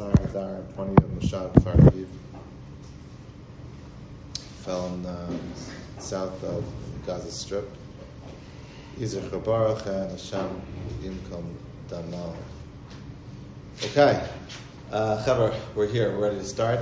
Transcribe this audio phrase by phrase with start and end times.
[0.00, 2.06] Sar Hadar, 20 of Moshav Kfar Aviv.
[4.62, 5.28] Fell in the
[5.98, 6.64] south of
[7.04, 7.68] Gaza Strip.
[8.98, 10.62] Yizrach Baruch and Hashem
[11.02, 11.44] Yimkom
[11.90, 12.34] Damal.
[13.84, 14.26] Okay,
[14.90, 16.80] uh, we're here, we're ready to start.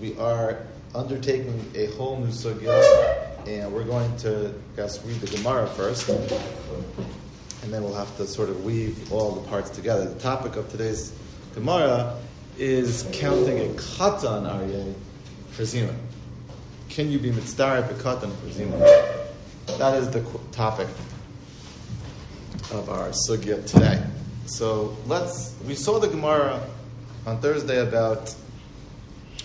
[0.00, 5.36] We are undertaking a whole new sugya, and we're going to, I guess, read the
[5.36, 10.06] Gemara first, and then we'll have to sort of weave all the parts together.
[10.08, 11.12] The topic of today's
[11.54, 12.16] Gemara
[12.60, 14.94] is counting a katan aryeh
[15.52, 15.94] for zima.
[16.90, 18.76] Can you be mitzdarif a katan for zima?
[19.78, 20.88] That is the topic
[22.72, 24.04] of our sugya today.
[24.44, 25.54] So let's.
[25.66, 26.62] We saw the Gemara
[27.26, 28.34] on Thursday about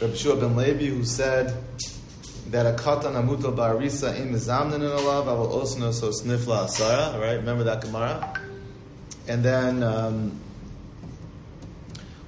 [0.01, 1.55] Rabbi Shua ben Levi who said
[2.47, 7.21] that a katan amutal ba'arisa im mizamnin in alav also know so snifla asara.
[7.21, 7.35] Right?
[7.35, 8.41] Remember that Gemara.
[9.29, 10.39] And then um,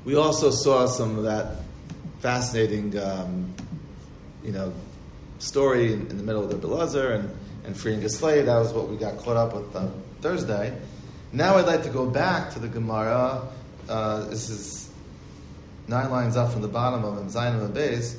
[0.08, 1.58] we also saw some of that
[2.20, 3.54] fascinating, um,
[4.42, 4.72] you know,
[5.40, 7.30] story in, in, the middle of the Belazar and,
[7.66, 8.46] and freeing slave.
[8.46, 10.74] That was what we got caught up with on Thursday.
[11.34, 13.50] Now I'd like to go back to the Gemara.
[13.90, 14.90] Uh, this is
[15.90, 18.18] nine lines up from the bottom of them, Zion and base.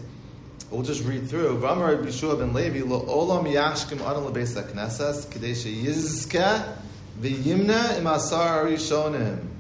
[0.71, 1.57] We'll just read through.
[1.57, 6.77] V'amar Bishua ben Levi lo olam yashkim adon lebeis haknesses k'dei sheyizke
[7.19, 9.58] v'yimna im asar arishonim.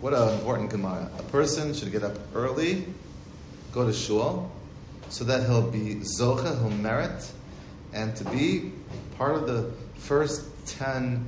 [0.00, 1.10] What an important Gemara.
[1.18, 2.86] A person should get up early,
[3.70, 4.50] go to shul,
[5.10, 7.30] so that he'll be zocha, he'll merit,
[7.92, 8.72] and to be
[9.18, 11.26] part of the first ten,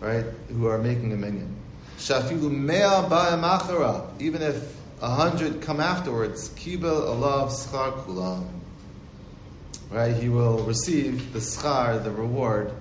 [0.00, 1.54] right, who are making a minyan.
[1.98, 8.48] Shafilu mea ba'emachara, even if a hundred come afterwards, kibel alav schar kulam.
[9.90, 12.72] Right, he will receive the schar, the reward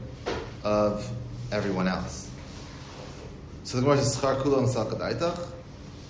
[0.63, 1.07] of
[1.51, 2.26] everyone else.
[3.67, 5.45] So the Gemara says, Schar Kula and Sakadaitach.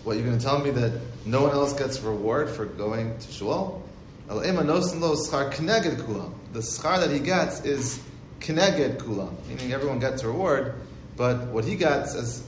[0.03, 3.31] What, you're going to tell me that no one else gets reward for going to
[3.31, 3.81] Shul?
[4.30, 6.35] Al Ima nosinlow Skar Knegir Kulam.
[6.53, 8.00] The schar that he gets is
[8.41, 10.75] kineged kula, meaning everyone gets reward,
[11.16, 12.44] but what he gets as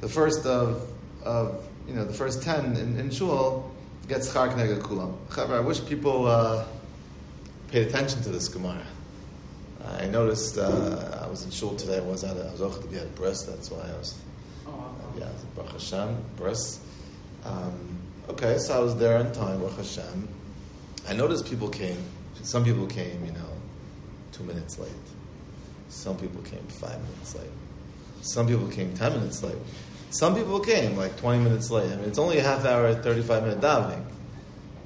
[0.00, 0.90] the first of,
[1.24, 3.70] of you know, the first ten in, in shul
[4.08, 5.50] gets schar kineged kula.
[5.50, 6.64] I wish people uh,
[7.70, 8.86] paid attention to this Gemara.
[9.86, 11.98] I noticed uh, I was in shul today.
[11.98, 13.46] I was at a, I was to be at a breast.
[13.46, 14.14] That's why I was
[15.18, 16.80] yeah, Baruch Hashem, bris.
[17.44, 17.98] Um,
[18.28, 20.28] okay, so I was there in time, Baruch Hashem.
[21.08, 22.02] I noticed people came,
[22.42, 23.52] some people came, you know,
[24.32, 24.90] two minutes late.
[25.88, 27.50] Some people came five minutes late.
[28.20, 29.56] Some people came ten minutes late.
[30.10, 31.92] Some people came like 20 minutes late.
[31.92, 34.02] I mean, it's only a half hour, 35 minute davening.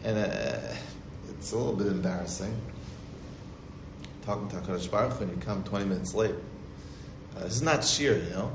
[0.03, 0.75] And uh,
[1.31, 2.53] it's a little bit embarrassing.
[4.23, 6.35] Talking to HaKadosh Baruch and you come 20 minutes late.
[7.37, 8.53] Uh, this is not sheer, you know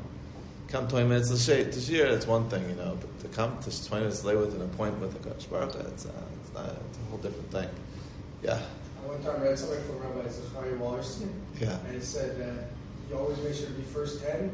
[0.68, 3.58] come 20 minutes to share, to share, that's one thing, you know, but to come
[3.62, 6.12] to 20 minutes late with an appointment with a Kodesh Baruch it's, uh,
[6.44, 7.70] it's, not, it's a whole different thing.
[8.44, 8.60] Yeah.
[9.04, 11.32] I one time read something from Rabbi Zachariah Wallerstein.
[11.60, 11.78] Yeah.
[11.88, 12.70] And he said that
[13.10, 14.40] you always make sure to be first 10.
[14.40, 14.52] And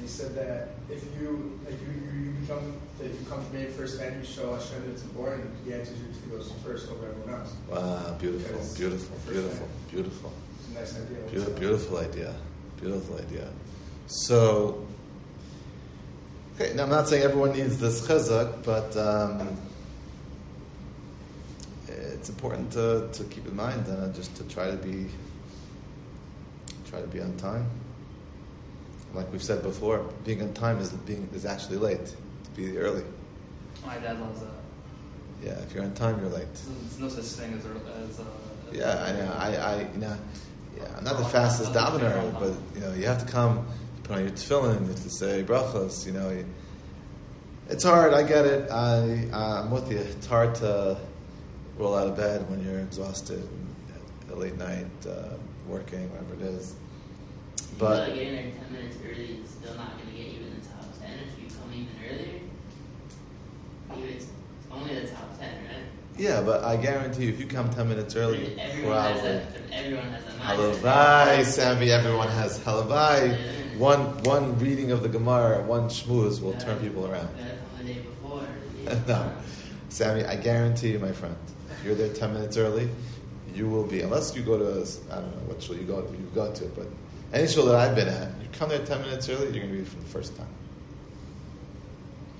[0.00, 3.66] he said that if you, like you, you, you become, that you come to me
[3.66, 7.06] first 10, you show Hashem that it's important, he answers you to go first over
[7.06, 7.54] everyone else.
[7.68, 10.32] Wow, beautiful, beautiful, beautiful, beautiful.
[10.58, 11.18] It's a nice idea.
[11.30, 12.34] Beautiful, beautiful idea.
[12.80, 13.48] Beautiful idea.
[14.06, 14.86] So,
[16.60, 19.56] Okay, now I'm not saying everyone needs this chizuk, but um,
[21.88, 25.06] it's important to, to keep in mind and uh, just to try to be
[26.90, 27.64] try to be on time.
[29.14, 32.04] Like we've said before, being on time is being is actually late.
[32.44, 33.04] To be early.
[33.86, 34.50] My dad loves that.
[35.42, 36.46] Yeah, if you're on time, you're late.
[36.52, 38.20] There's no such thing as as.
[38.20, 38.24] Uh,
[38.70, 39.32] yeah, I know.
[39.38, 40.16] I, I you know,
[40.76, 43.66] yeah, I'm not the fastest davener, but you know, you have to come
[44.10, 46.44] put on your tefillin, you have to say brachas, you know.
[47.68, 48.68] It's hard, I get it.
[48.70, 49.98] I, I'm with you.
[49.98, 50.98] It's hard to
[51.78, 53.48] roll out of bed when you're exhausted
[54.28, 55.34] at late night, uh,
[55.68, 56.74] working, whatever it is.
[57.78, 60.60] But you getting there 10 minutes early is still not going to get you in
[60.60, 62.40] the top 10 if you come even earlier.
[64.08, 64.26] It's
[64.72, 65.89] only the top 10, right?
[66.20, 69.20] Yeah, but I guarantee you, if you come 10 minutes early, everyone probably.
[69.22, 73.78] Has a, everyone has a Halavai, Sammy, everyone has halavai.
[73.78, 77.30] One, one reading of the Gemara, one shmuz will turn people around.
[79.08, 79.32] no.
[79.88, 81.34] Sammy, I guarantee you, my friend,
[81.70, 82.90] if you're there 10 minutes early,
[83.54, 86.30] you will be, unless you go to, I don't know what shul you go, you
[86.34, 86.86] go to, but
[87.32, 89.78] any shul that I've been at, you come there 10 minutes early, you're going to
[89.78, 90.46] be for the first time.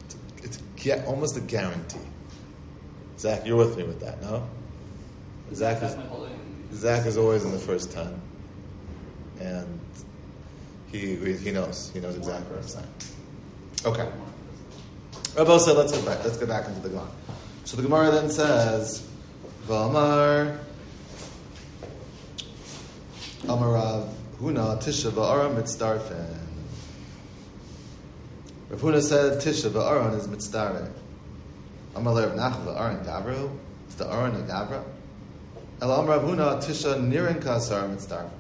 [0.05, 2.10] It's, a, it's almost a guarantee.
[3.21, 4.49] Zach, you're with me with that, no?
[5.53, 5.95] Zach is,
[6.73, 8.19] Zach is always in the first 10.
[9.41, 9.81] And
[10.91, 11.91] he, he knows.
[11.93, 12.87] He knows exactly what I'm saying.
[13.85, 14.09] Okay.
[15.37, 16.25] Rabbi said, let's go back.
[16.25, 17.09] Let's go back into the Gemara.
[17.65, 19.07] So the Gemara then says,
[19.67, 20.59] "V'amar
[23.43, 26.39] Amarav Huna Tisha v'Aram mitzdarfen."
[28.71, 30.91] Rav Huna said, "Tisha v'Aron is mitzdareh."
[31.97, 33.51] Amar Rav Nachman v'Aron Gavru.
[33.89, 34.83] Is the Aron Gavra?
[35.83, 38.31] El Amar Rav Huna Tisha Nirin Kasar mitzdarfen.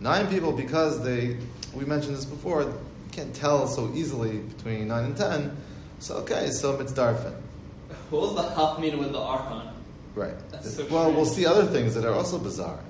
[0.00, 1.36] Nine people, because they,
[1.74, 2.74] we mentioned this before, you
[3.10, 5.56] can't tell so easily between nine and ten.
[6.00, 7.34] So okay, so mitzdarfen.
[8.10, 9.68] What was the Hafmina with the Archon?
[10.14, 10.34] Right.
[10.50, 12.80] That's so well, we'll see other things that are also bizarre.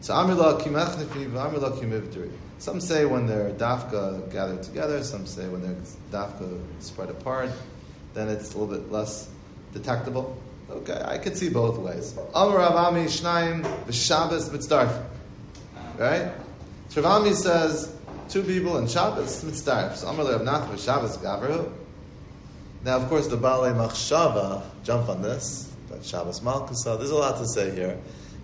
[0.00, 2.30] So Amrila kimechnifi v'amrila kimivduri.
[2.58, 5.02] Some say when they're dafka gathered together.
[5.02, 5.76] Some say when they're
[6.12, 7.50] dafka spread apart.
[8.14, 9.28] Then it's a little bit less
[9.72, 10.36] detectable.
[10.70, 12.16] Okay, I could see both ways.
[12.34, 15.04] Amar Avami Shnaim v'Shabbos mitzdarf.
[15.98, 16.32] Right.
[16.88, 17.94] So Ravami says
[18.28, 19.96] two people in Shabbos mitzdarf.
[19.96, 20.78] So Amar Rav Nachman
[21.22, 21.70] gavru.
[22.84, 26.98] Now, of course, the Balei Machshava jump on this, but Shabbos Malkusa.
[26.98, 27.98] There's a lot to say here.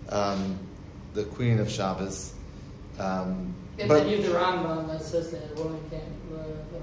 [0.09, 0.59] Um,
[1.13, 2.33] the Queen of Shabbos.
[2.99, 6.03] Um, And but then you the Rambam that says that a woman can't.
[6.33, 6.79] Uh,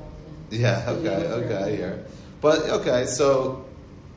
[0.50, 2.04] yeah, okay, okay, here.
[2.40, 3.64] But okay, so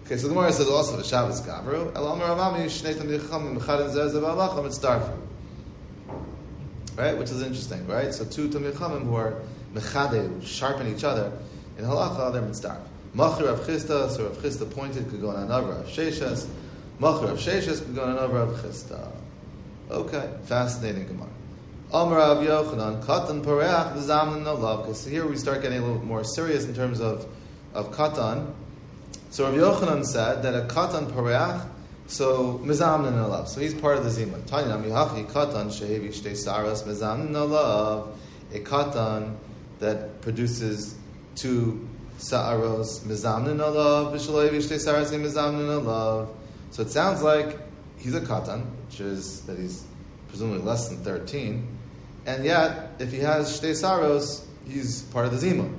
[0.06, 1.92] okay, so the Gemara says also the Shabbos Gavru.
[1.94, 5.18] Elamar Avami Shnei Tamid Mechad and Zez Avalacham it's Darfur.
[6.96, 8.14] Right, which is interesting, right?
[8.14, 9.42] So two Tamid Chamim who are
[9.74, 11.32] mechade, sharpen each other
[11.78, 12.82] in halacha, they're mitzdarf.
[13.14, 16.48] Machir Rav Chisda, so Rav Chisda pointed could go on another Rav Sheshes.
[17.00, 19.12] Machir Rav Sheshes could go on another Rav Chisda.
[19.90, 21.28] Okay, fascinating Gemara.
[21.92, 24.84] Amar Rav Yochanan, Katan Pareach Nolav.
[24.84, 27.26] Okay, so here we start getting a little more serious in terms of
[27.74, 28.54] of Katan.
[29.30, 31.66] So Rav Yochanan said that a Katan Pareach,
[32.08, 33.48] so Mizamnin Nolav.
[33.48, 34.40] So he's part of the Zima.
[34.42, 38.10] Tanya Mihachi Katan Shehevi Shtei Saras Mizamnin Nolav.
[38.54, 39.36] A Katan
[39.80, 40.96] that produces
[41.36, 41.88] two
[42.18, 44.14] Sa'aros Mizamnin Nolav.
[44.14, 46.28] V'Shalevi Shtei Saras Mizamnin Nolav.
[46.72, 47.58] So it sounds like
[47.98, 49.86] he's a Katan, which is that he's
[50.28, 51.66] presumably less than 13.
[52.26, 55.70] And yet, if he has Shtei Saros, he's part of the Zima.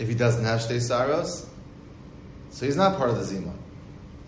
[0.00, 1.46] If he doesn't have Shtei Saros,
[2.50, 3.52] so he's not part of the Zima.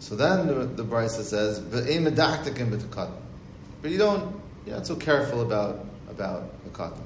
[0.01, 1.61] So then the, the Brisa says.
[1.61, 1.87] But
[3.91, 7.01] you don't, you're not so careful about about a katan.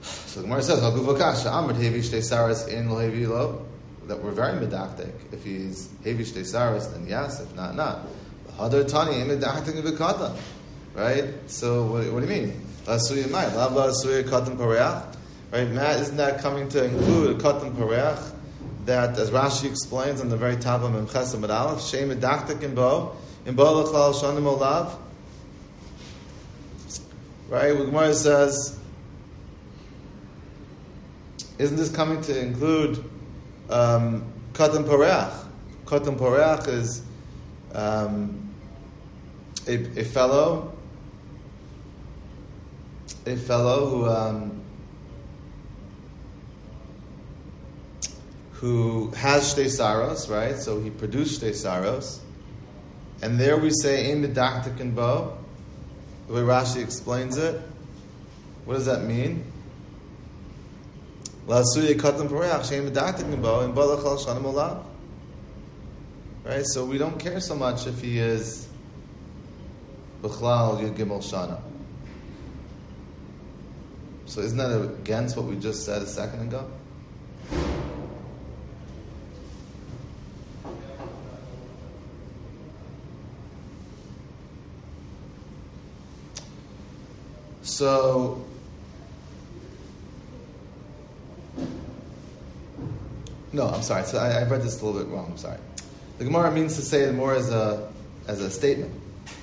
[0.00, 3.64] So the Gemara says, "Haguvakasha amrit hevi shtei saras in lo hevi lo."
[4.08, 5.12] That we're very medaktik.
[5.32, 7.40] If he's hevi shtei saras, then yes.
[7.40, 8.08] If not, not.
[8.56, 10.36] Hadar tani medaktik b'katan.
[10.94, 11.32] Right.
[11.46, 12.60] So what, what do you mean?
[12.86, 15.15] Lasuya mai lav lasuya katan pareach.
[15.56, 15.70] Right.
[15.70, 18.34] Matt, isn't that coming to include a katan?
[18.84, 22.74] That, as Rashi explains on the very top of Memches Amid Aleph, Shem medaktik in
[22.74, 23.16] bo
[23.46, 24.98] in bo lechal shanim olav.
[27.48, 27.74] Right.
[27.74, 28.78] Gemara says.
[31.58, 33.02] Isn't this coming to include
[33.70, 35.46] um, katan pareach?
[35.86, 37.02] Katan pareach is
[37.72, 38.54] um,
[39.66, 40.76] a, a fellow,
[43.24, 44.65] a fellow who um,
[48.60, 50.56] who has shtei saros, right?
[50.56, 52.20] So he produced shtei saros,
[53.22, 55.38] and there we say ein medaktik and bo.
[56.26, 57.60] The way Rashi explains it,
[58.64, 59.44] what does that mean?
[66.44, 68.66] Right, so we don't care so much if he is
[70.22, 71.60] B'chlal Yud Gimel Shana.
[74.24, 76.68] So isn't that against what we just said a second ago?
[87.76, 88.42] So
[93.52, 94.04] no, I'm sorry.
[94.04, 95.26] So I, I read this a little bit wrong.
[95.32, 95.58] I'm sorry.
[96.16, 97.92] The Gemara means to say it more as a
[98.28, 98.94] as a statement.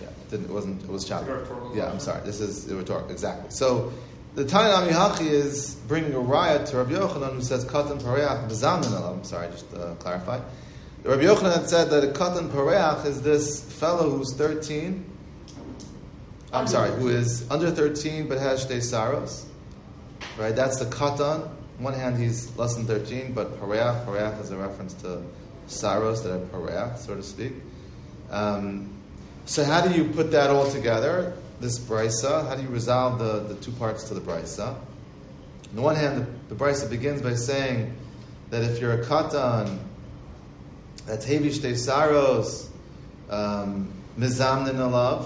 [0.01, 0.81] Yeah, it, it wasn't.
[0.81, 1.29] It was choppy.
[1.29, 2.25] It's a rhetorical Yeah, I'm sorry.
[2.25, 3.11] This is the rhetorical.
[3.11, 3.51] Exactly.
[3.51, 3.93] So
[4.33, 8.99] the Tanya Amihachi is bringing a riot to Rabbi Yochanan who says katan pareach b'zamin.
[8.99, 10.39] I'm sorry, just to clarify.
[11.03, 15.11] Rabbi Yochanan had said that a katan pareach is this fellow who's 13.
[16.53, 19.47] I'm sorry, who is under 13 but has shtei saros.
[20.37, 21.49] Right, that's the katan.
[21.79, 25.23] On one hand, he's less than 13, but pareach, pareach is a reference to
[25.65, 27.53] saros that are pareach, so to speak.
[28.29, 28.93] Um,
[29.45, 31.33] so how do you put that all together?
[31.59, 34.75] This brisa, how do you resolve the, the two parts to the brisa?
[35.69, 37.95] On the one hand, the, the brisa begins by saying
[38.51, 39.79] that if you're a katan,
[41.07, 42.69] that's hevish de saros,
[43.29, 45.25] um, mizamnin alav,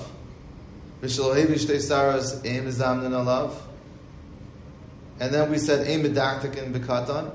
[5.19, 7.31] and then we said in bekatan.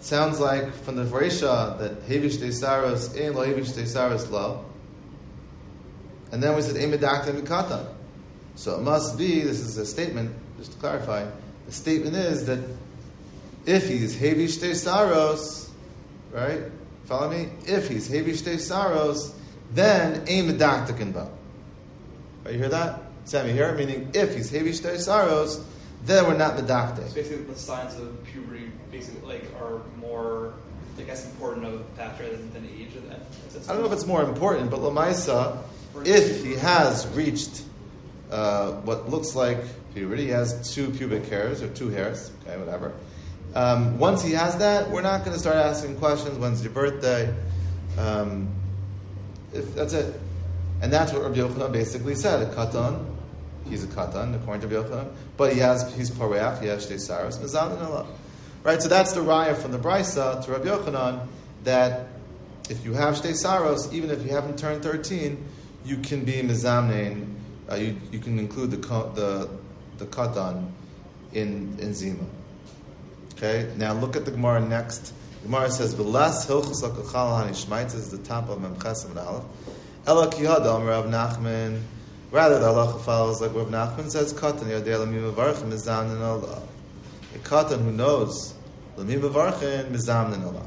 [0.00, 4.64] Sounds like from the Varisha that hevish de saros ein lo de lo.
[6.32, 7.86] And then we said in bekatan.
[8.54, 9.40] So it must be.
[9.40, 10.34] This is a statement.
[10.58, 11.26] Just to clarify,
[11.66, 12.60] the statement is that
[13.66, 15.70] if he's hevish de saros,
[16.32, 16.62] right?
[17.04, 17.48] Follow me.
[17.66, 19.34] If he's hevish de saros,
[19.72, 21.30] then ein medaktik in bo.
[22.44, 23.00] Right, you hear that?
[23.24, 23.74] Sammy hear?
[23.74, 25.64] Meaning, if he's heavy saros,
[26.04, 27.14] then we're not So medakte.
[27.14, 30.54] basically, the signs of puberty basically like are more,
[30.98, 32.90] I guess, important of a factor than, than age.
[32.94, 33.20] Then
[33.68, 35.58] I don't know if it's more important, but Lamaisa,
[36.04, 37.62] if he has reached
[38.30, 39.58] uh, what looks like
[39.94, 42.92] puberty, he has two pubic hairs or two hairs, okay, whatever.
[43.54, 46.38] Um, once he has that, we're not going to start asking questions.
[46.38, 47.32] When's your birthday?
[47.98, 48.48] Um,
[49.52, 50.18] if that's it,
[50.82, 52.42] and that's what Rabbi Yochanan basically said.
[52.42, 53.06] A katan,
[53.68, 57.38] he's a katan according to Rabbi Yochanan, but he has he's pareach, he has saros,
[57.38, 58.06] mezalin.
[58.64, 61.26] Right, so that's the raya from the brisa to Rabbi Yochanan
[61.62, 62.08] that
[62.68, 65.44] if you have shtei saros, even if you haven't turned thirteen,
[65.84, 67.32] you can be mezamnein.
[67.70, 69.48] Uh, you, you can include the the
[69.98, 70.68] the katan
[71.32, 72.24] in in zima.
[73.36, 75.12] Okay, now look at the Gemara next.
[75.42, 79.44] The Gemara says, "V'las hilchus lakachal hanishmaitz" is the top of Memches and Aleph.
[80.04, 81.80] Ela kihadam Rav Nachman.
[82.32, 86.62] Rather, the halacha follows like Rav Nachman says, "Katan yadei lamim avarchim mizamnin olav."
[87.34, 88.54] A katan who knows
[88.96, 90.66] lamim avarchim mizamnin olav.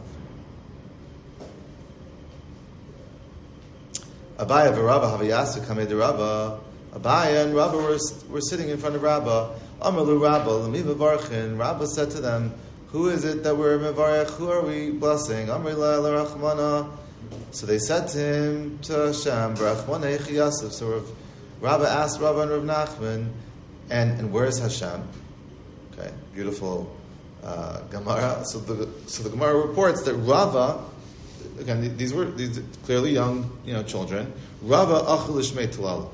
[4.38, 6.60] Abaya v'Rabba Havayasu Kamei Rava.
[6.94, 7.98] Abaya and Rabba were,
[8.30, 9.50] were sitting in front of Rabba.
[9.82, 11.60] Amalu Rabba Lami Mevarchin.
[11.60, 12.54] Rabba said to them,
[12.94, 14.30] "Who is it that we're mevarech?
[14.32, 16.88] Who are we blessing?" Amri Rachmana.
[17.52, 20.74] So they said to him, to Hashem, Brachmana Echi Yosef.
[20.74, 21.10] So Rav,
[21.62, 23.32] Rabba asked Rabba and Rav Nachman,
[23.90, 25.08] and and where is Hashem?
[25.94, 26.96] Okay, beautiful
[27.44, 28.44] uh, Gemara.
[28.46, 30.84] So the so the Gemara reports that Rava
[31.60, 34.32] again, these were these clearly young, you know, children.
[34.62, 36.10] Rava achel l'shmei talala.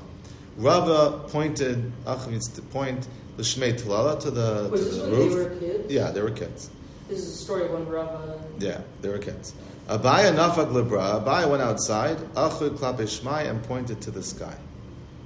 [0.56, 3.06] Rava pointed achel means to point
[3.38, 5.32] l'shmei talala to the to the roof.
[5.32, 5.92] they were kids?
[5.92, 6.70] Yeah, they were kids.
[7.08, 8.40] This is a story of when Rava.
[8.58, 9.54] Yeah, they were kids.
[9.92, 11.22] Abaya nafak lebra.
[11.22, 12.16] Abaya went outside.
[12.34, 14.56] Achel klape shmai and pointed to the sky.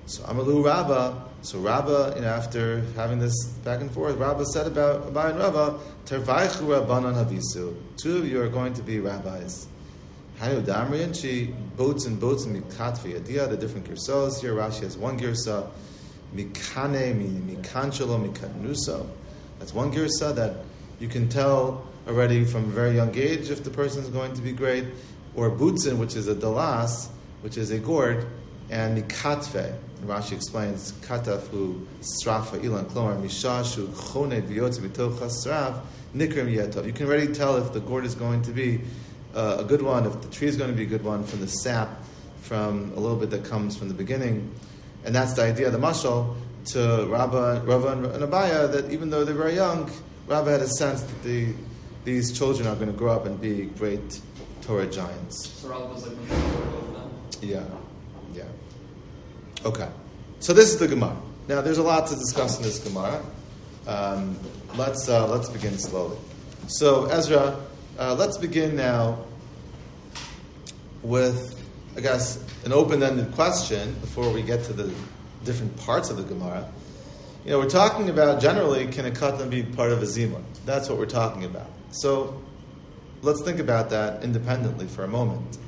[0.06, 1.22] So Amalu Rabba.
[1.42, 5.38] So Rabba, you know, after having this back and forth, Rabba said about Abaya and
[5.38, 7.76] Rabba, Tervaichu Rabbanan Havisu.
[7.96, 9.68] Two of you are going to be rabbis.
[10.40, 14.40] Hayu Damri and she boats and boats and mikatvi adia, the different girsos.
[14.40, 15.68] Here Rashi has one girsa,
[16.34, 19.06] mikane, mikanchelo, mikatnuso.
[19.60, 20.56] That's one girsa that
[20.98, 24.42] you can tell already from a very young age if the person is going to
[24.42, 24.84] be great.
[25.34, 27.08] Or butzin, which is a dalas,
[27.42, 28.26] which is a gourd,
[28.70, 29.76] and mikatve.
[30.04, 35.80] Rashi explains katafu strafa ilan klomar mishashu chone hasraf
[36.14, 36.86] nikrim yetov.
[36.86, 38.80] You can already tell if the gourd is going to be
[39.34, 41.40] uh, a good one, if the tree is going to be a good one from
[41.40, 41.88] the sap,
[42.40, 44.50] from a little bit that comes from the beginning.
[45.04, 46.34] And that's the idea of the mashal
[46.72, 49.90] to Rabba, and, and Abaya that even though they're very young,
[50.26, 51.52] Rabba had a sense that the,
[52.06, 54.20] these children are going to grow up and be great
[54.62, 55.48] Torah giants.
[55.48, 57.10] So was like the mentor of them.
[57.42, 57.64] Yeah,
[58.32, 58.44] yeah.
[59.64, 59.88] Okay,
[60.38, 61.16] so this is the Gemara.
[61.48, 63.22] Now, there's a lot to discuss in this Gemara.
[63.88, 64.38] Um,
[64.76, 66.16] let's uh, let's begin slowly.
[66.68, 67.58] So, Ezra,
[67.98, 69.18] uh, let's begin now
[71.02, 71.60] with,
[71.96, 74.92] I guess, an open-ended question before we get to the
[75.44, 76.68] different parts of the Gemara.
[77.44, 80.40] You know, we're talking about generally can a katan be part of a zima?
[80.64, 81.70] That's what we're talking about.
[81.90, 82.42] So,
[83.22, 85.58] let's think about that independently for a moment.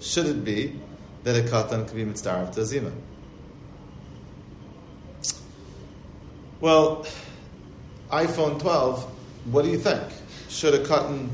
[0.00, 0.78] Should it be
[1.24, 2.92] that a katan can be mitzvah to zima?
[6.60, 7.06] Well,
[8.10, 9.04] iPhone 12,
[9.52, 10.02] what do you think?
[10.48, 11.28] Should a katan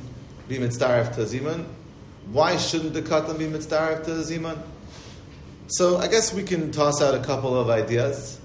[0.48, 1.66] be mitzvah to a zimun?
[2.32, 4.58] Why shouldn't the katan be mitzvah to a zimun?
[5.68, 8.40] So I guess we can toss out a couple of ideas.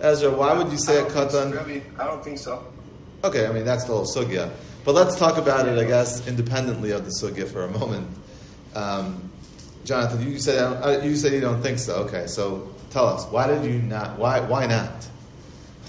[0.00, 1.56] Ezra, why would you say I a don't so, katan?
[1.56, 1.80] Rabbi.
[1.98, 2.64] I don't think so.
[3.24, 4.50] Okay, I mean that's the whole sugya.
[4.84, 8.08] But let's talk about it, I guess, independently of the sugya for a moment.
[8.74, 9.30] Um,
[9.84, 11.94] Jonathan, you said you said you don't think so.
[12.04, 14.18] Okay, so tell us why did you not?
[14.18, 15.06] Why why not?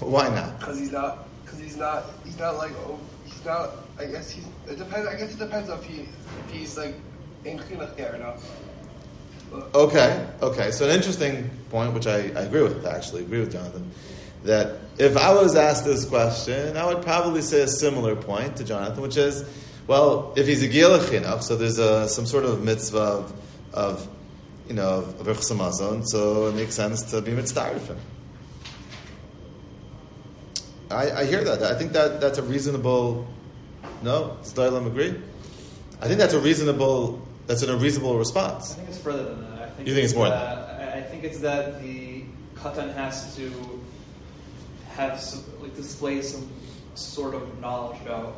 [0.00, 0.58] Why not?
[0.58, 1.28] Because he's not.
[1.44, 2.04] Because he's not.
[2.24, 2.72] He's not like.
[2.86, 3.70] Oh, he's not.
[3.98, 4.46] I guess he's.
[4.66, 5.06] It depends.
[5.06, 6.94] I guess it depends if he if he's like
[7.44, 8.38] in chinuch or not.
[9.74, 10.70] Okay, okay.
[10.70, 13.90] So an interesting point, which I, I agree with, actually agree with Jonathan,
[14.44, 18.64] that if I was asked this question, I would probably say a similar point to
[18.64, 19.44] Jonathan, which is,
[19.86, 23.32] well, if he's a gilach enough, so there's a, some sort of mitzvah of,
[23.72, 24.08] of
[24.68, 27.98] you know, of Rechsamazon, so it makes sense to be mitzvah him.
[30.90, 31.62] I, I hear that.
[31.62, 33.26] I think that that's a reasonable.
[34.02, 35.14] No, does Dailam agree?
[36.00, 37.26] I think that's a reasonable.
[37.46, 38.72] That's an unreasonable response.
[38.72, 39.62] I think it's further than that.
[39.62, 42.24] I think You think it's more than that, I I think it's that the
[42.56, 43.79] katan has to
[44.96, 46.48] have some, like display some
[46.94, 48.36] sort of knowledge about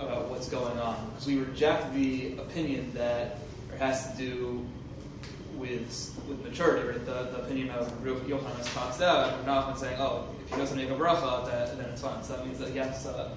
[0.00, 3.38] about what's going on because we reject the opinion that
[3.72, 4.64] it has to do
[5.56, 7.04] with with maturity, right?
[7.04, 10.76] The, the opinion of Yochanan has tossed out, and Nachman saying, "Oh, if he doesn't
[10.76, 13.32] make a bracha, that, then it's fine." So that means that he has to,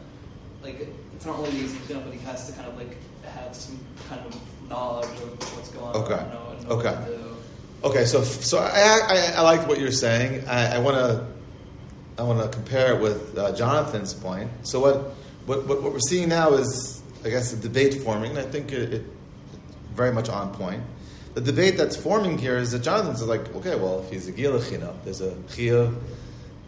[0.63, 3.55] like, it's not only easy to know, but he has to kind of like have
[3.55, 4.39] some kind of
[4.69, 6.13] knowledge of what's going Okay.
[6.13, 6.19] on.
[6.19, 6.89] and Know, and know Okay.
[6.95, 7.87] What to do.
[7.89, 8.69] Okay, so so I
[9.09, 10.47] I, I like what you're saying.
[10.47, 11.25] I, I want to
[12.21, 14.47] I want to compare it with uh, Jonathan's point.
[14.61, 14.95] So what,
[15.47, 18.37] what what what we're seeing now is I guess a debate forming.
[18.37, 19.05] I think it, it
[19.95, 20.83] very much on point.
[21.33, 24.63] The debate that's forming here is that Jonathan's like, okay, well, if he's a gila
[24.69, 25.95] china, there's a chiyav.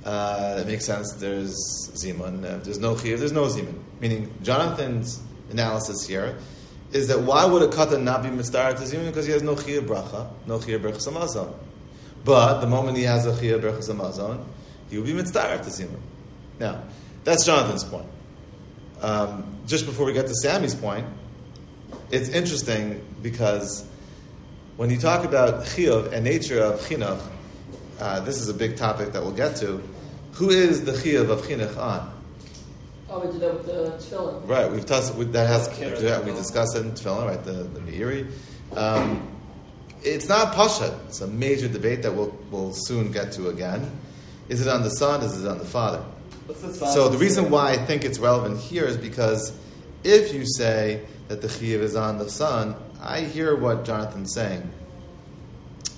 [0.04, 1.14] Uh, that makes sense.
[1.14, 1.56] There's
[1.94, 2.44] zimun.
[2.44, 3.20] Uh, there's no chiyav.
[3.20, 3.80] There's no zimun.
[4.00, 6.36] Meaning Jonathan's analysis here
[6.94, 9.54] is that why would a katan not be mitzvah to zimun because he has no
[9.54, 11.54] chiyav bracha, no chiyav bracha samazon.
[12.26, 14.44] But the moment he has a chiyav bracha samazon,
[14.94, 16.00] he will be mitzvah to zimun.
[16.60, 16.84] Now,
[17.24, 18.06] that's Jonathan's point.
[19.02, 21.08] Um, just before we get to Sammy's point,
[22.12, 23.88] it's interesting because
[24.78, 27.20] when you talk about chiyuv and nature of chinuch,
[28.00, 29.82] uh, this is a big topic that we'll get to.
[30.34, 32.14] Who is the chiyuv of chinuch on?
[33.10, 34.48] Oh, we did that with the tefillin.
[34.48, 37.44] Right, we've touched, we, that has yeah, we discussed it in Tefillin, right?
[37.44, 38.32] The the Meiri.
[38.76, 39.28] Um,
[40.04, 41.00] it's not pasha.
[41.08, 43.92] It's a major debate that we'll we'll soon get to again.
[44.50, 45.22] Is it on the son?
[45.22, 46.04] Is it on the father?
[46.48, 49.58] The So the reason why I think it's relevant here is because
[50.04, 54.70] if you say that the chiyuv is on the son, I hear what Jonathan's saying.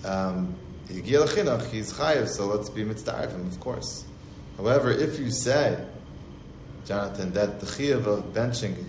[0.04, 0.56] Um,
[0.88, 4.06] he's chayiv, so let's be mitzvah him, of course.
[4.58, 5.84] However, if you say,
[6.86, 8.86] Jonathan, that the chiyuv of benching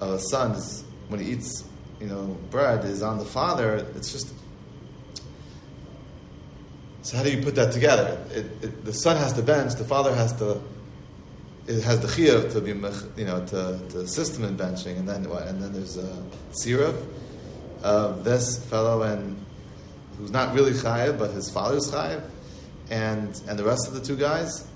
[0.00, 1.64] of a son is when he eats,
[2.00, 4.32] you know, bread is on the father, it's just.
[7.06, 8.20] So how do you put that together?
[8.32, 10.60] It, it, the son has to bench, the father has to
[11.68, 12.70] it has the chiyuv to be,
[13.20, 15.24] you know, to, to assist him in benching, and then?
[15.24, 17.00] And then there's a tzirav
[17.84, 19.36] of this fellow and
[20.18, 22.24] who's not really chayiv, but his father's chayiv,
[22.90, 24.66] and and the rest of the two guys.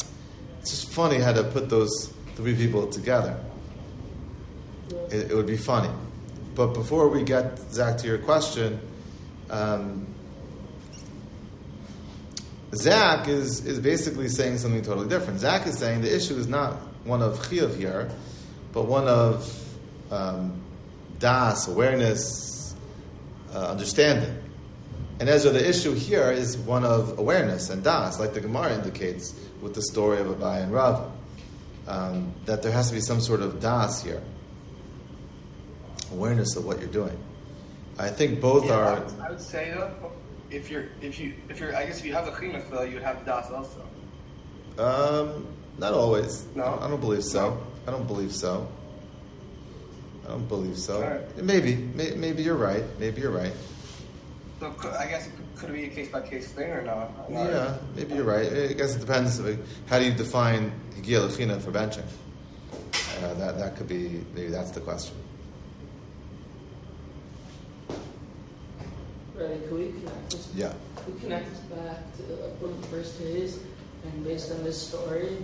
[0.61, 3.37] It's just funny how to put those three people together.
[5.11, 5.91] It, it would be funny,
[6.55, 8.79] but before we get Zach to your question.
[9.51, 10.07] Um,
[12.75, 15.41] Zach is, is basically saying something totally different.
[15.41, 18.11] Zach is saying the issue is not one of chiyuv here,
[18.73, 19.53] but one of
[20.11, 20.61] um,
[21.19, 22.75] das, awareness,
[23.53, 24.37] uh, understanding.
[25.19, 29.35] And Ezra, the issue here is one of awareness and das, like the Gemara indicates
[29.61, 31.13] with the story of Abai and Rav,
[31.89, 34.23] um, that there has to be some sort of das here,
[36.13, 37.19] awareness of what you're doing.
[37.99, 39.01] I think both Yeah, I are.
[39.01, 39.91] would, I would say though,
[40.51, 42.95] if you're if you if you're I guess if you have the chinuch though, you
[42.95, 43.83] would have das also.
[44.79, 45.47] Um,
[45.79, 46.47] not always.
[46.55, 46.79] No?
[46.81, 47.51] I don't believe so.
[47.51, 47.61] No?
[47.87, 48.69] I don't believe so.
[50.25, 51.03] I don't believe so.
[51.03, 51.43] Alright.
[51.43, 52.85] Maybe, may, maybe you're right.
[52.99, 53.53] Maybe you're right.
[54.61, 56.83] So could, I guess it could, could it be a case by case thing or
[56.83, 57.31] not?
[57.31, 58.47] Not- Yeah, maybe you're right.
[58.47, 59.41] I guess it depends.
[59.87, 62.05] How do you define higiyah for benching?
[63.23, 65.15] Uh, that that could be maybe that's the question.
[69.41, 70.49] Right, can we connect this?
[70.55, 70.73] Yeah.
[71.09, 73.59] We connect this back to like one of the first days,
[74.05, 75.39] and based on this story,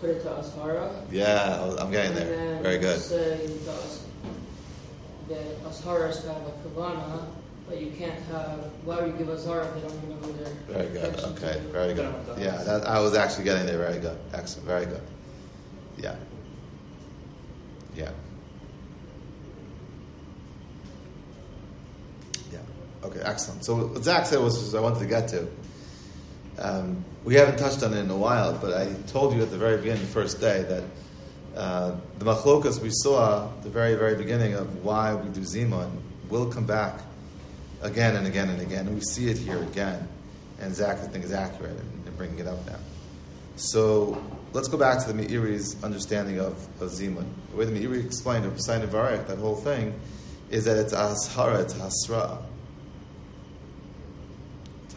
[0.00, 0.90] put it to Ashara.
[1.12, 2.36] Yeah, I- I'm getting and there.
[2.36, 3.00] then Very good.
[3.00, 3.52] Say to
[5.28, 7.26] that Ashara is to have a kavana,
[7.68, 8.58] but you can't have.
[8.84, 10.54] Why would you give Ashara if they don't even know who they're?
[10.82, 11.20] Very good.
[11.20, 11.52] Okay.
[11.52, 11.68] to?
[11.70, 12.12] Very good.
[12.38, 13.78] Yeah, that, I was actually getting there.
[13.78, 14.18] Very good.
[14.32, 14.66] Excellent.
[14.66, 15.02] Very good.
[15.96, 16.16] Yeah.
[17.94, 18.10] Yeah.
[22.52, 22.58] Yeah.
[23.04, 23.20] Okay.
[23.20, 23.64] Excellent.
[23.64, 25.46] So what Zach said was I wanted to get to.
[26.58, 29.58] Um, we haven't touched on it in a while, but I told you at the
[29.58, 30.84] very beginning, the first day, that
[31.56, 35.90] uh, the machlokas we saw the very, very beginning of why we do zimun
[36.28, 37.00] will come back
[37.82, 40.08] again and again and again, and we see it here again.
[40.60, 42.78] And Zach, I think, is accurate in, in bringing it up now.
[43.56, 47.26] So let's go back to the Meiri's understanding of, of zimun.
[47.50, 49.98] The way the Meiri explained Nevarech, that whole thing,
[50.50, 52.42] is that it's ashara, it's hasra.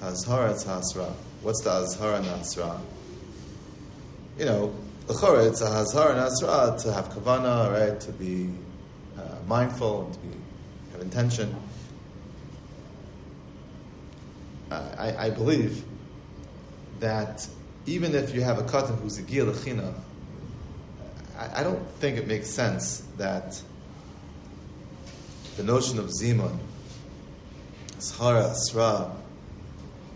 [0.03, 1.13] It's hasra.
[1.43, 2.79] What's the azhara and hasra?
[4.39, 4.75] You know,
[5.07, 7.99] l'chora, it's a hazhara and hasra to have kavana, right?
[7.99, 8.49] To be
[9.17, 10.27] uh, mindful and to be
[10.93, 11.55] have intention.
[14.71, 15.83] Uh, I, I believe
[16.99, 17.47] that
[17.85, 19.93] even if you have a katan who's a gil lechina,
[21.37, 23.61] I, I don't think it makes sense that
[25.57, 26.57] the notion of zimun,
[27.99, 29.20] shara,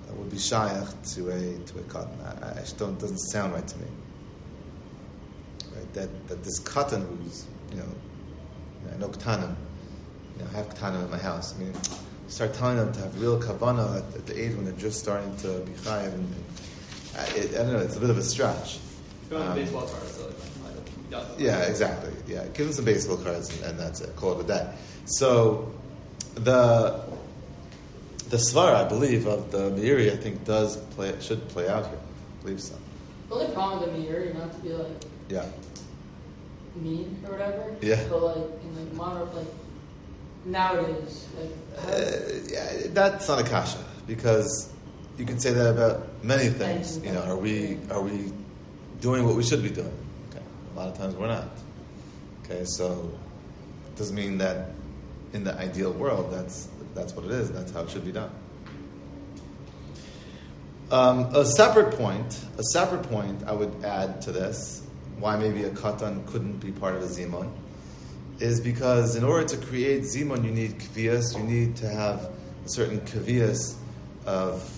[0.05, 2.17] asra, would be shaykh to a to a cotton.
[2.21, 3.87] I, I just don't doesn't sound right to me.
[5.75, 5.93] Right?
[5.93, 7.89] That that this cotton who's you know
[8.93, 9.55] I know ktanim,
[10.37, 11.55] you know I have ktanim in my house.
[11.55, 11.73] I mean,
[12.27, 15.35] start telling them to have real kavanah at, at the age when they're just starting
[15.37, 16.13] to be chayiv.
[16.13, 16.45] And, and
[17.17, 17.79] I, it, I don't know.
[17.79, 18.77] It's a bit of a stretch.
[19.25, 20.25] If you want Um, baseball cards, so
[21.11, 22.11] like, Yeah, exactly.
[22.27, 24.15] Yeah, give them some baseball cards and, and that's it.
[24.15, 24.73] Call it a day.
[25.05, 25.71] So
[26.35, 26.99] the
[28.29, 31.99] the svara, I believe, of the Meiri, I think, does play should play out here.
[31.99, 32.75] I believe so.
[33.29, 35.45] The only problem with the Meiri, not to be like Yeah.
[36.75, 37.75] mean or whatever.
[37.81, 38.03] Yeah.
[38.09, 39.47] But like in like modern like
[40.45, 42.11] nowadays, like Uh,
[42.51, 44.69] yeah, that's not a kasha because
[45.17, 46.97] you can say that about many things.
[47.03, 48.31] You know, are we are we
[49.01, 49.91] doing what we should be doing?
[50.29, 50.43] Okay.
[50.73, 51.49] A lot of times we're not.
[52.43, 53.09] Okay, so
[53.87, 54.69] it doesn't mean that
[55.33, 57.51] in the ideal world that's that's what it is.
[57.51, 58.31] That's how it should be done.
[60.91, 64.83] Um, a separate point, a separate point I would add to this,
[65.19, 67.51] why maybe a katan couldn't be part of a zimun,
[68.39, 72.29] is because in order to create zimun, you need kvias, you need to have
[72.65, 73.75] a certain kvias
[74.25, 74.71] of,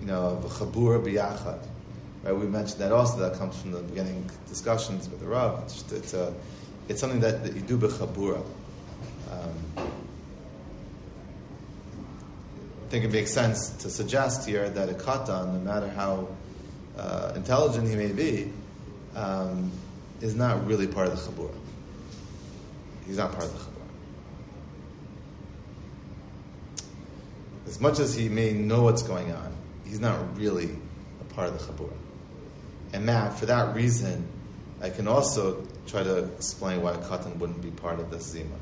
[0.00, 1.60] you know, of a chabura biyachad.
[2.22, 2.32] Right?
[2.32, 3.18] We mentioned that also.
[3.18, 5.62] That comes from the beginning discussions with the Rav.
[5.64, 6.34] It's, it's, a,
[6.88, 8.44] it's something that, that you do b'chabura.
[9.30, 9.90] Um,
[12.88, 16.28] think it makes sense to suggest here that a katan, no matter how
[16.96, 18.50] uh, intelligent he may be,
[19.14, 19.70] um,
[20.20, 21.54] is not really part of the chabura.
[23.06, 23.74] He's not part of the chabura.
[27.66, 30.70] As much as he may know what's going on, he's not really
[31.20, 31.96] a part of the chabura.
[32.94, 34.26] And Matt, for that reason,
[34.80, 38.56] I can also try to explain why a katan wouldn't be part of the zima.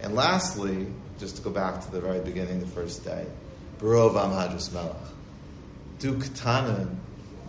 [0.00, 0.86] And lastly,
[1.18, 3.26] just to go back to the very beginning, the first day,
[3.78, 4.96] Barov Amhadrus Melech.
[5.98, 6.96] Do katanim,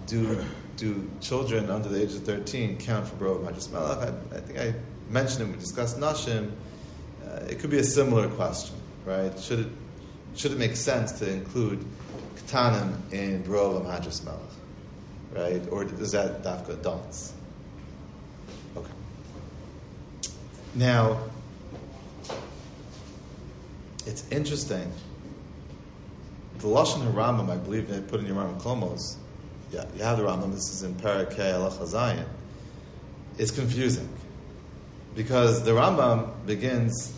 [0.08, 0.44] do
[0.78, 4.10] do children under the age of 13 count for Barov Amhadrus Melech?
[4.10, 4.74] I, I think I
[5.12, 6.52] mentioned it, we discussed Nashim.
[7.26, 9.38] Uh, it could be a similar question, right?
[9.40, 9.68] Should it,
[10.36, 11.86] should it make sense to include
[12.36, 14.40] katanim in Barov Amhadrus Melech?
[15.32, 15.68] Right?
[15.72, 17.34] Or is that dafka adults?
[18.78, 18.92] Okay.
[20.76, 21.20] Now,
[24.06, 24.92] it's interesting.
[26.60, 29.16] The Lashon Haramim, I believe they put in your Rambam Klomos.
[29.72, 30.54] Yeah, you have the Rambam.
[30.54, 32.26] This is in Parakeh Alach.
[33.38, 34.08] It's confusing
[35.16, 37.14] because the Rambam begins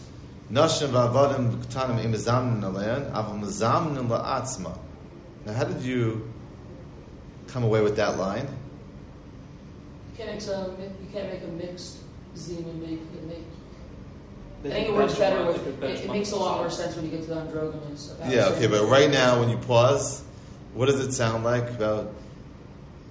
[0.52, 4.78] Nashim v'avadim v'ktanim imizamnin alein aval mizamnin la'atzma.
[5.46, 6.32] Now, how did you
[7.48, 8.48] come away with that line?
[10.18, 11.98] you can't a you can't make a mixed
[12.38, 13.45] zima make make.
[14.66, 15.84] They I think it works better they with.
[15.84, 18.12] It, it makes a lot more sense when you get to the androgynous.
[18.12, 20.24] about Yeah, okay, but right now when you pause,
[20.74, 22.12] what does it sound like about,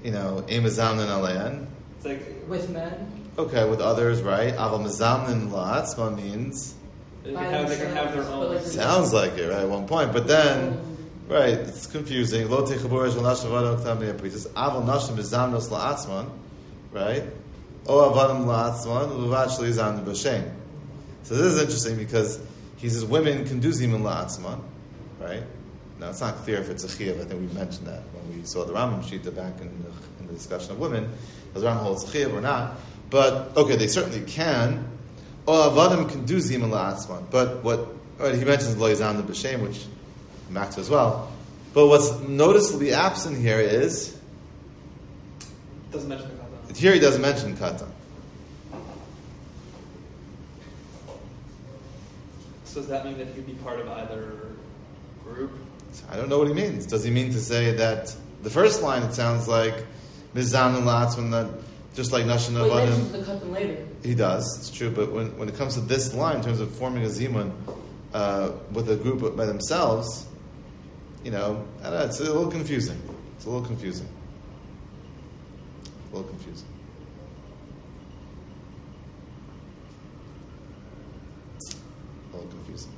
[0.03, 1.69] you know, imizamnin alein?
[1.97, 4.53] It's like with men, Okay, with others, right?
[4.55, 6.75] Aval mizamnin la'atzma means
[7.23, 8.61] they can have, they can have their own.
[8.61, 9.61] sounds like it, right?
[9.61, 10.81] At one point, but then,
[11.29, 11.55] right?
[11.55, 12.51] It's confusing.
[12.51, 14.33] Lo techabur shel nashim v'adam k'tam b'yapri.
[14.33, 16.31] Just aval nashim mizamnos la'atzman,
[16.91, 17.23] right?
[17.87, 20.51] O avadim la'atzman uvad shli zamnim b'shem.
[21.25, 22.39] So this is interesting because
[22.77, 24.61] he says women can do zimun la'atzman,
[25.19, 25.43] right?
[25.99, 27.21] Now it's not clear if it's a chiyuv.
[27.21, 30.27] I think we mentioned that when we saw the Rambam Shita back in the, in
[30.27, 31.11] the discussion of women.
[31.55, 32.77] Does Rambam holds a chiyuv or not?
[33.11, 34.87] But okay, they certainly can.
[35.47, 37.31] Oh, or avadim can do zimun la'atzman.
[37.31, 39.87] But what right, he mentions lo yizam b'shem, which
[40.51, 41.33] Max as well.
[41.73, 44.17] But what's noticeably absent here is
[45.91, 46.77] Doesn't mention the katan.
[46.77, 47.89] here he doesn't mention katan.
[52.75, 54.33] So does that mean that he'd be part of either
[55.23, 55.53] group?
[56.11, 56.87] I don't know what he means.
[56.87, 59.05] Does he mean to say that the first line?
[59.05, 59.75] It sounds like
[60.35, 61.49] mizam la'atzman, that
[61.95, 63.13] just like nashon Well, he mentions avadim.
[63.13, 63.87] the cut them later.
[64.03, 64.59] He does.
[64.59, 64.91] It's true.
[64.91, 67.53] But when, when it comes to this line, in terms of forming a zimun
[68.13, 70.27] uh, with a group by themselves,
[71.23, 73.01] you know, I don't know, it's a little confusing.
[73.37, 74.09] It's a little confusing.
[76.13, 76.67] A little confusing.
[82.33, 82.91] A little confusing.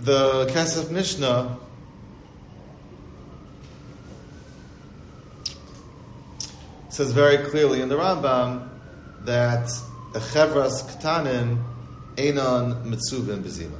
[0.00, 1.58] The Kesef Mishnah
[6.88, 8.66] says very clearly in the Rambam
[9.26, 9.68] that
[10.14, 11.62] a chevras ktanin
[12.16, 13.76] einon mitzuvin bezima.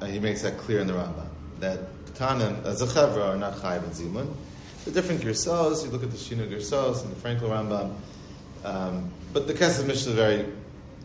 [0.00, 1.26] And he makes that clear in the Rambam
[1.58, 4.32] that ktanim as a chevra are not chayiv and zimun,
[4.84, 7.96] The different Gersos, you look at the Shinu Gersos and the Frankel Rambam,
[8.64, 10.46] um, but the Kesef Mishnah is very,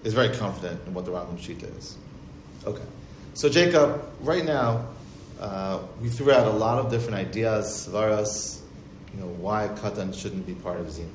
[0.03, 1.97] is very confident in what the Rambam Shita is.
[2.63, 2.83] Okay.
[3.37, 4.87] So, Jacob, right now,
[5.39, 8.61] uh, we threw out a lot of different ideas, Svaras,
[9.13, 11.07] you know, why Katan shouldn't be part of Zima.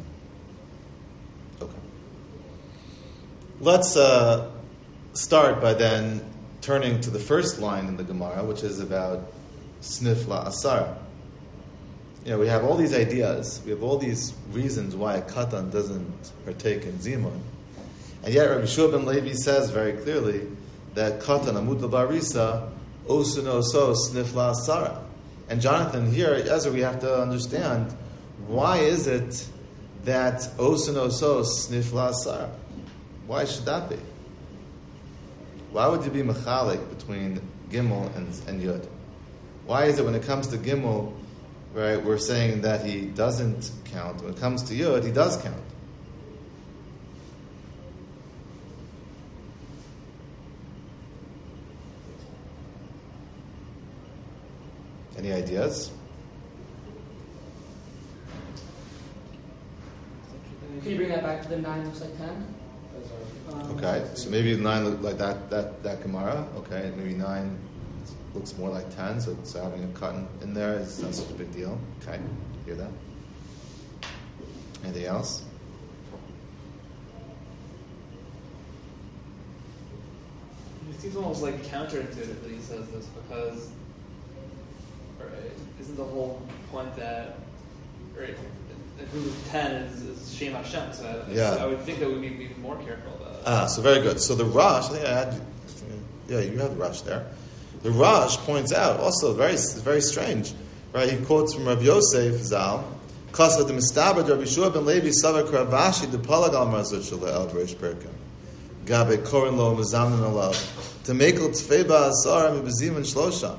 [1.60, 1.72] Okay.
[3.58, 4.52] Let's uh,
[5.14, 6.24] start by then
[6.60, 9.32] turning to the first line in the Gemara, which is about
[9.80, 10.96] Snifla Asara.
[12.24, 15.72] You know, we have all these ideas, we have all these reasons why a Katan
[15.72, 17.40] doesn't partake in Zimun.
[18.22, 20.46] And yet Rabbi Shua ben Levi says very clearly
[20.94, 22.70] that Katan Amud Barisa
[23.06, 25.02] Osuno So Snifla Asara.
[25.48, 27.94] And Jonathan, here, Ezra, we have to understand
[28.46, 29.46] why is it
[30.04, 32.50] that Osuno So Snifla Asara?
[33.26, 33.98] Why should that be?
[35.70, 38.86] Why would you be machalik between Gimel and, and Yud?
[39.64, 41.14] Why is it when it comes to Gimel,
[41.72, 44.22] right, we're saying that he doesn't count.
[44.22, 45.62] When it comes to Yud, he does count.
[55.22, 55.92] Any ideas?
[60.80, 62.44] Can you bring that back to the nine looks like ten?
[63.52, 66.44] Um, Okay, so maybe nine look like that that that Gemara.
[66.56, 67.56] Okay, maybe nine
[68.34, 69.20] looks more like ten.
[69.20, 71.78] So, so having a cotton in there is not such a big deal.
[72.02, 72.18] Okay,
[72.66, 72.90] hear that?
[74.82, 75.44] Anything else?
[80.90, 83.70] It seems almost like counterintuitive that he says this because,
[85.30, 87.36] right, isn't the whole point that,
[88.18, 88.36] right,
[89.50, 91.56] ten is, is Shem Hashem, so I, Yeah.
[91.60, 93.40] I would think that we'd be even more careful about.
[93.46, 94.20] Ah, so very good.
[94.20, 95.40] So the Rosh, I think I had,
[96.28, 97.26] yeah, you have the Rosh there.
[97.82, 100.54] The Rosh points out also very very strange,
[100.92, 101.10] right?
[101.10, 102.84] He quotes from Rav Yosef Zal,
[103.32, 107.48] "Kasa the Rabbi Shua ben Levi Savak Rav Ashi the Palag al Marzut Shala El
[107.48, 108.12] Reish Perkim,
[108.86, 113.58] Gabe Korin Lo Mazamin Alav, to make el Tfeba Asar Mibazim and Shlosha."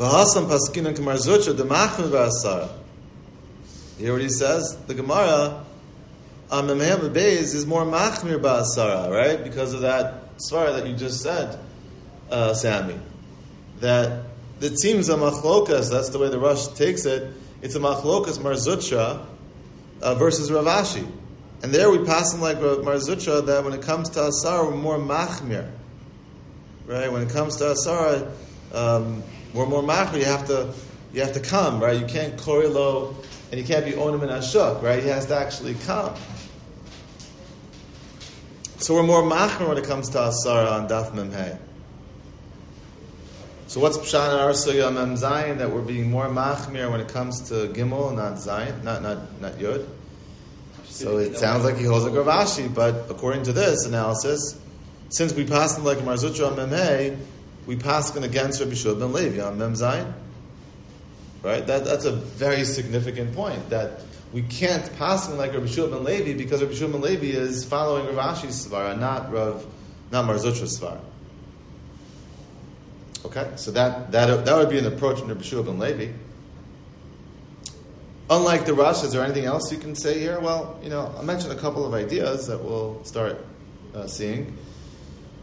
[0.00, 2.70] V'hasam paskinan k'marzutcha demachmin v'asara.
[3.98, 4.74] You hear what he says?
[4.86, 5.62] The Gemara
[6.50, 9.44] on Memhem Beis is more machmir ba'asara, right?
[9.44, 11.58] Because of that svara that you just said,
[12.30, 12.98] uh, Sammy.
[13.80, 14.24] That
[14.62, 18.54] it seems a machlokas, that's the way the Rosh takes it, it's a machlokas Mar
[18.54, 19.26] Zutra
[20.00, 21.06] uh, versus Rav Ashi.
[21.62, 24.76] And there we pass him like Mar Zutra that when it comes to asara, we're
[24.76, 25.70] more machmir.
[26.86, 27.12] Right?
[27.12, 28.32] When it comes to asara,
[28.72, 29.22] um,
[29.54, 30.18] we're more machmir.
[30.18, 30.72] You have to,
[31.12, 31.98] you have to come, right?
[31.98, 33.14] You can't korilo,
[33.50, 35.02] and you can't be onim and ashuk, right?
[35.02, 36.14] He has to actually come.
[38.78, 41.58] So we're more machmer when it comes to Asara and Daf Mem Hey.
[43.66, 47.68] So what's our Sugya Mem Zayin that we're being more machmir when it comes to
[47.68, 49.86] Gimel, not Zayin, not not not Yud?
[50.86, 54.58] So it sounds like he holds a Gravashi, but according to this analysis,
[55.10, 57.16] since we pass him like Mar Zutra on Mem Hey,
[57.70, 60.12] we pass against Rabbi Shua ben Levi on Mem Zayin.
[61.40, 61.64] Right?
[61.64, 64.00] That, that's a very significant point that
[64.32, 68.06] we can't pass like Rabbi Shua ben Levi because Rabbi Shua ben Levi is following
[68.06, 69.64] Rav Ashi's svara, not Rav,
[70.10, 70.98] not Mar Zutra's svara.
[73.24, 76.12] Okay, so that, that that would be an approach in Rabbi Shua ben Levi.
[78.30, 80.40] Unlike the Rosh, is there anything else you can say here?
[80.40, 83.38] Well, you know, I mentioned a couple of ideas that we'll start
[83.94, 84.58] uh, seeing.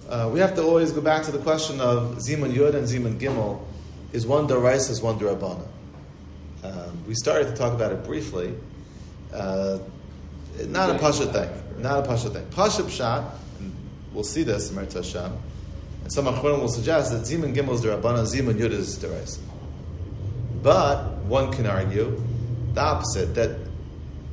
[0.10, 3.20] Uh, we have to always go back to the question of Zimun Yud and Zimun
[3.20, 3.62] Gimel.
[4.13, 5.67] Is one Darais, is one Darabana?
[6.63, 8.54] Um, we started to talk about it briefly.
[9.34, 9.80] Uh,
[10.67, 11.50] not a Pasha thing.
[11.80, 12.48] Not a Pasha thing.
[12.52, 13.76] Pasha Pshat, and
[14.13, 15.38] we'll see this in Meretz Hashem,
[16.04, 19.39] and some Achronim will suggest that Zimun Gimel is Darabana, Zimun Yud is Darais.
[20.63, 22.22] But one can argue
[22.74, 23.60] the opposite, that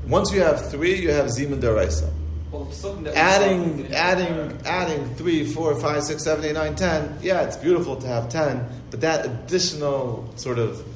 [0.06, 2.12] once you have three, you have Zimun Daraisa.
[2.54, 7.18] Well, something that we Adding, adding, adding three, four, five, six, seven, eight, nine, ten.
[7.20, 10.86] Yeah, it's beautiful to have ten, but that additional sort of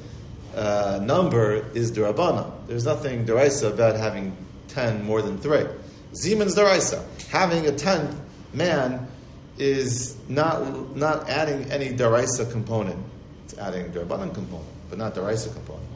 [0.55, 2.49] uh, number is derabana.
[2.67, 4.37] There's nothing deraisa about having
[4.69, 5.65] ten more than three.
[6.13, 7.03] Zeman's deraisa.
[7.27, 8.15] Having a tenth
[8.53, 9.09] man
[9.57, 13.05] is not not adding any deraisa component.
[13.43, 15.89] It's adding a derabanan component, but not deraisa component.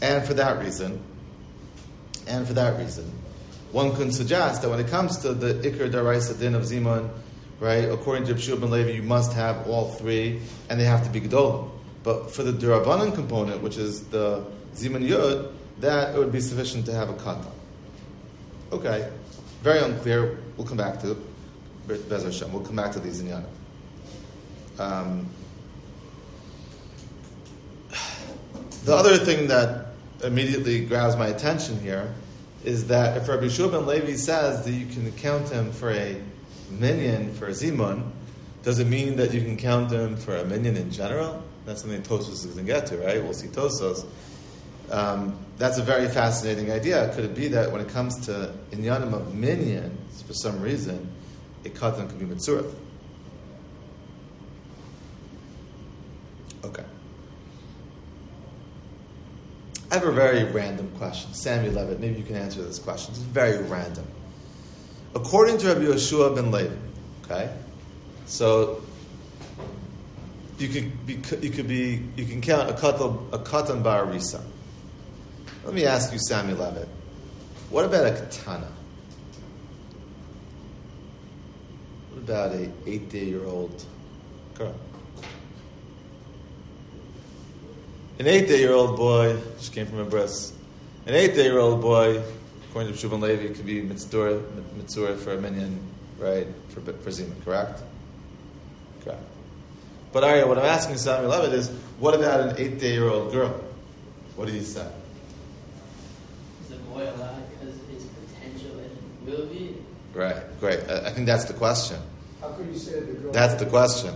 [0.00, 1.02] And for that reason,
[2.28, 3.10] and for that reason,
[3.72, 7.08] one can suggest that when it comes to the Iker Daraisa din of Zimun,
[7.60, 11.10] right, according to Rabshua ben Levi, you must have all three, and they have to
[11.10, 11.70] be Gedolim.
[12.02, 16.86] But for the Durabanan component, which is the Zimun Yud, that it would be sufficient
[16.86, 17.50] to have a Katan.
[18.72, 19.10] Okay,
[19.62, 20.38] very unclear.
[20.56, 22.08] We'll come back to it.
[22.08, 22.52] Bez Hashem.
[22.52, 23.44] We'll come back to these in Yana.
[24.78, 25.28] Um,
[28.86, 29.88] The other thing that
[30.22, 32.14] immediately grabs my attention here
[32.66, 36.20] is that if Rabbi Shua ben Levi says that you can count him for a
[36.68, 38.10] minyan for a Zimun,
[38.64, 41.42] does it mean that you can count him for a minyan in general?
[41.64, 43.22] That's something Tosos is going to get to, right?
[43.22, 44.04] We'll see Tosos.
[44.90, 47.12] Um, that's a very fascinating idea.
[47.14, 51.08] Could it be that when it comes to inyanim of minyans, for some reason,
[51.64, 52.72] a katan could be mitzurah?
[56.64, 56.84] Okay.
[59.90, 61.32] I have a very random question.
[61.32, 63.14] Sammy Levitt, maybe you can answer this question.
[63.14, 64.06] It's very random.
[65.14, 66.74] According to Rabbi Yeshua ben Levi,
[67.24, 67.50] okay,
[68.26, 68.82] so
[70.58, 74.42] you could be, you could be, you can count a katan, a katan bar risa.
[75.64, 76.88] Let me ask you, Sammy Levitt,
[77.70, 78.72] what about a katana?
[82.10, 83.84] What about a eight day year old
[84.54, 84.74] girl?
[88.18, 90.54] An eight day year old boy just came from a breast.
[91.04, 92.22] An eight day year old boy,
[92.70, 94.42] according to Shubin Levi, could be mitzvah,
[94.76, 95.78] mitzvah for a minyan,
[96.18, 96.46] right?
[96.70, 97.82] For, for Zima, correct?
[99.04, 99.20] Correct.
[100.12, 103.32] But Arya, what I'm asking Sammy Levitt is, what about an eight day year old
[103.32, 103.60] girl?
[104.34, 104.86] What do you say?
[106.62, 109.76] Is the boy allowed because of his potential and will be?
[110.14, 110.80] Right, great.
[110.88, 111.98] I, I think that's the question.
[112.40, 113.32] How could you say the girl?
[113.32, 114.14] That's the question.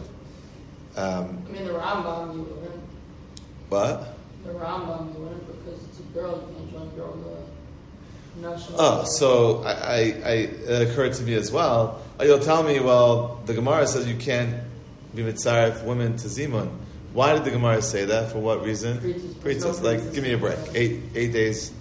[0.97, 2.80] Um, I mean, the Rambam, you wouldn't.
[3.71, 4.17] What?
[4.45, 5.15] The Rambam,
[5.47, 6.47] because it's a girl.
[6.51, 7.47] You can't join a girl
[8.41, 8.81] national.
[8.81, 12.03] Oh, so I, I, I, it occurred to me as well.
[12.19, 14.63] Oh, you'll tell me, well, the Gemara says you can't
[15.15, 16.71] be mitzaref women to zimun.
[17.13, 18.31] Why did the Gemara say that?
[18.31, 18.97] For what reason?
[18.97, 20.59] No Like, give me a break.
[20.75, 21.73] Eight, eight days,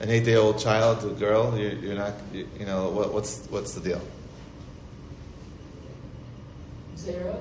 [0.00, 1.56] an eight-day-old child, a girl.
[1.56, 4.00] You're, you're not, you, you know, what, what's, what's the deal?
[6.96, 7.38] Zero.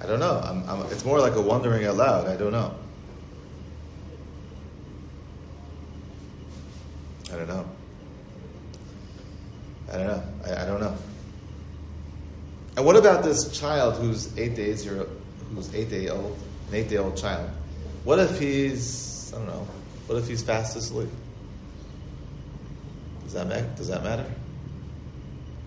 [0.00, 0.40] I don't know.
[0.42, 2.26] I'm, I'm, it's more like a wondering out loud.
[2.26, 2.74] I don't know.
[7.32, 7.66] I don't know.
[9.92, 10.22] I don't know.
[10.46, 10.96] I, I don't know.
[12.76, 15.06] And what about this child who's eight days year,
[15.54, 17.50] who's eight day old, an eight day old child?
[18.04, 19.66] What if he's I don't know.
[20.06, 21.08] What if he's fast asleep?
[23.24, 24.26] Does that make, Does that matter?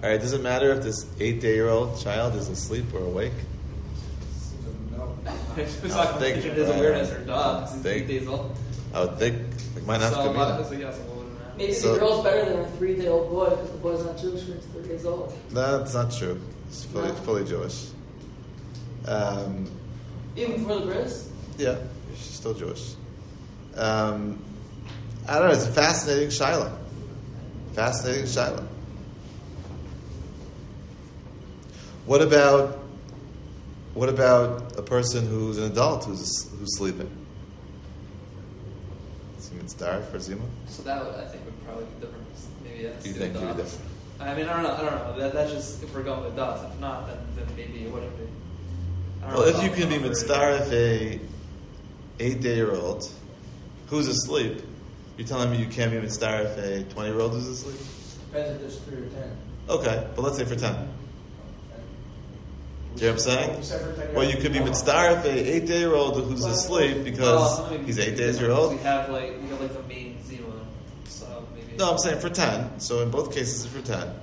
[0.04, 0.19] All right.
[0.19, 3.32] Does it matter if this eight day year old child is asleep or awake?
[5.57, 5.63] No.
[5.63, 7.73] it's I not think- think his awareness or dogs.
[7.73, 8.55] He's think- eight days old.
[8.93, 9.37] I would think
[9.75, 10.65] like my So, nafka uh, mina.
[10.67, 11.57] so yeah, so what would it?
[11.57, 14.57] Maybe So- the girl's better than a three-day-old boy because the boy's not Jewish when
[14.57, 15.33] he's three days old.
[15.51, 16.39] That's not true.
[16.67, 17.13] It's fully, No.
[17.15, 17.87] fully Jewish.
[19.05, 19.69] Um,
[20.35, 21.29] Even before the bris.
[21.57, 21.75] yeah,
[22.15, 22.93] she's still Jewish.
[23.75, 24.43] Um,
[25.27, 25.53] I don't know.
[25.53, 26.71] It's a fascinating Shiloh.
[27.73, 28.67] Fascinating Shiloh.
[32.05, 32.79] What about
[33.93, 37.10] what about a person who's an adult who's who's sleeping?
[39.38, 40.41] Is he mitzvah for zima?
[40.67, 42.25] So that would, I think would probably be different.
[42.63, 43.06] Maybe yes.
[43.06, 43.89] You think the it'd be different?
[44.19, 44.73] I mean, I don't know.
[44.73, 45.19] I don't know.
[45.19, 46.63] That, that's just if we're going with dots.
[46.63, 48.25] If not, then, then maybe it wouldn't be.
[49.21, 50.10] Well, know if you can be number.
[50.10, 51.19] mitzvah if a
[52.19, 53.10] eight day year old
[53.88, 54.62] who's asleep,
[55.17, 57.77] you're telling me you can't be mitzvah if a twenty year old who's asleep?
[58.32, 59.38] Depends if there's three or ten.
[59.69, 60.89] Okay, but let's say for ten.
[62.95, 63.58] Do you know what I'm saying?
[63.58, 66.15] You said for 10 Well, you could be mitzvah if a eight day year old
[66.23, 68.73] who's asleep because he's eight days year old.
[68.73, 70.45] We have like we have like the main zima,
[71.06, 71.75] so maybe.
[71.77, 72.79] No, I'm saying for ten.
[72.79, 74.13] So in both cases, it's for ten.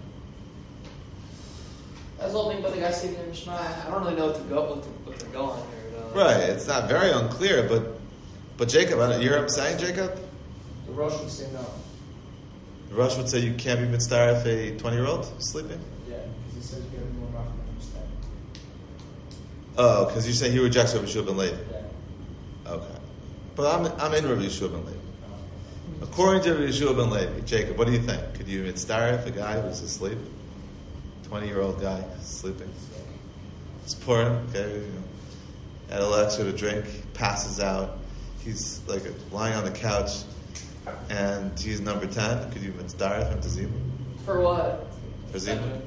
[2.18, 3.52] That's the whole thing about the guy sleeping in Mishnah.
[3.52, 6.20] I don't really know what to go what to, what to go on here though.
[6.20, 6.50] Right.
[6.50, 7.98] It's not very unclear, but
[8.58, 10.20] but Jacob, I don't, you hear what I'm saying, Jacob?
[10.86, 11.64] The Rosh would say no.
[12.90, 15.80] The Rosh would say you can't be mitzvah if a twenty year old is sleeping.
[16.08, 18.06] Yeah, because he says you have more mouth than understand.
[19.76, 21.56] Oh, because you say he rejects Rabbi Shua ben Levi.
[21.70, 22.72] Yeah.
[22.72, 23.00] Okay.
[23.56, 24.98] But I'm, I'm in Rabbi Yeshua ben Levi.
[26.02, 28.34] According to Rabbi Yeshua ben Levi, Jacob, what do you think?
[28.34, 30.18] Could you mitzdarif a guy who's asleep?
[31.24, 32.72] 20 year old guy sleeping?
[33.84, 35.02] It's pouring, okay, you know,
[35.90, 37.98] had a lecture to drink, passes out.
[38.44, 39.02] He's like
[39.32, 40.10] lying on the couch,
[41.08, 42.52] and he's number 10.
[42.52, 43.70] Could you mitzdarif him to Zima?
[44.24, 44.86] For what?
[45.32, 45.82] For Zima?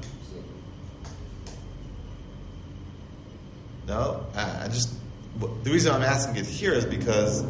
[3.86, 4.94] No, I, I just
[5.38, 7.44] the reason I'm asking it here is because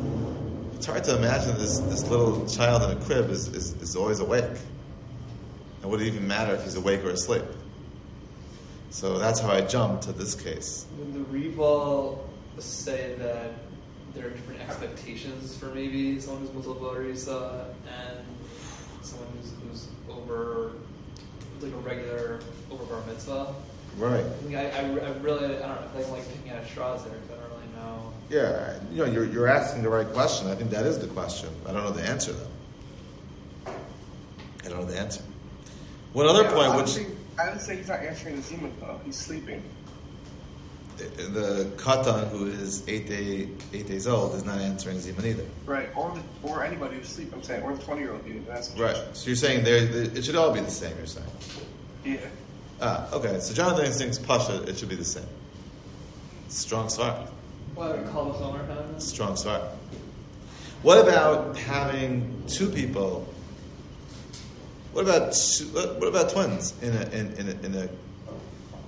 [0.75, 4.21] it's hard to imagine this this little child in a crib is, is, is always
[4.21, 4.45] awake.
[5.83, 7.45] And would it even matter if he's awake or asleep?
[8.91, 10.87] So that's how I jumped to this case.
[10.99, 12.29] Would the Reval
[12.59, 13.51] say that
[14.15, 18.25] there are different expectations for maybe someone who's Mutal Barisa and
[19.03, 20.73] someone who's, who's over,
[21.61, 23.55] like a regular over bar mitzvah?
[23.97, 24.25] Right.
[24.25, 27.05] I, mean, I, I, I really, I don't know, I think like picking at straws
[27.05, 28.13] there, 'cause I don't really know.
[28.29, 30.49] Yeah, you know, you're, you're asking the right question.
[30.49, 31.51] I think that is the question.
[31.67, 33.73] I don't know the answer though.
[34.65, 35.23] I don't know the answer.
[36.13, 37.07] One other Yeah, point, I would, which say,
[37.39, 39.01] I would say he's not answering the Zeman though.
[39.05, 39.63] He's sleeping.
[40.97, 45.45] Uh, the katan who is eight day eight days old is not answering zimun either.
[45.67, 45.89] Right.
[45.97, 48.47] Or the, or anybody who's asleep, I'm saying, or the 20 year old dude.
[48.47, 48.97] That's Right.
[49.13, 50.97] So you're saying there it should all be the same.
[50.97, 51.27] You're saying.
[52.05, 52.17] Yeah.
[52.81, 53.41] Ah, okay.
[53.41, 55.27] So Jonathan thinks pasha it should be the same.
[56.49, 57.29] Strong svar.
[57.75, 59.09] Why would call the Homer having this?
[59.09, 59.69] Strong svar.
[60.83, 63.27] What about having two people?
[64.93, 67.89] What about two, what what about twins in a in, in a, in a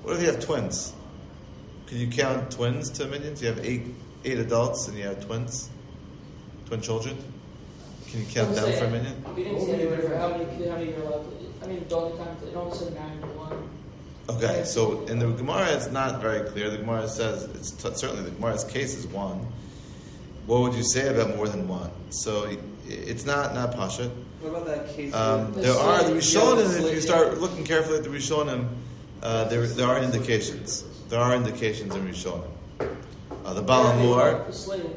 [0.02, 0.92] what if you have twins?
[1.86, 3.40] Can you count twins to minyans?
[3.40, 3.86] You have eight
[4.24, 5.70] eight adults and you have twins,
[6.66, 7.16] twin children.
[8.08, 9.34] Can you count I'm them for a minyan?
[9.34, 11.64] We didn't see anywhere for how many how many you're allowed to.
[11.64, 13.15] I mean, the only time, it only said nine to one.
[14.28, 16.68] Okay, so in the Gemara, it's not very clear.
[16.68, 19.46] The Gemara says it's t- certainly the Gemara's case is one.
[20.46, 21.90] What would you say about more than one?
[22.10, 22.48] So
[22.88, 24.10] it's not not pasha.
[24.40, 25.14] What about that case?
[25.14, 26.84] Um, where- there are the Rishonim.
[26.88, 28.66] If you start looking carefully at the Rishonim,
[29.22, 30.84] uh, there there are indications.
[31.08, 32.50] There are indications in Rishonim.
[33.44, 34.46] Uh, the Baal HaMaor.
[34.48, 34.90] The slave.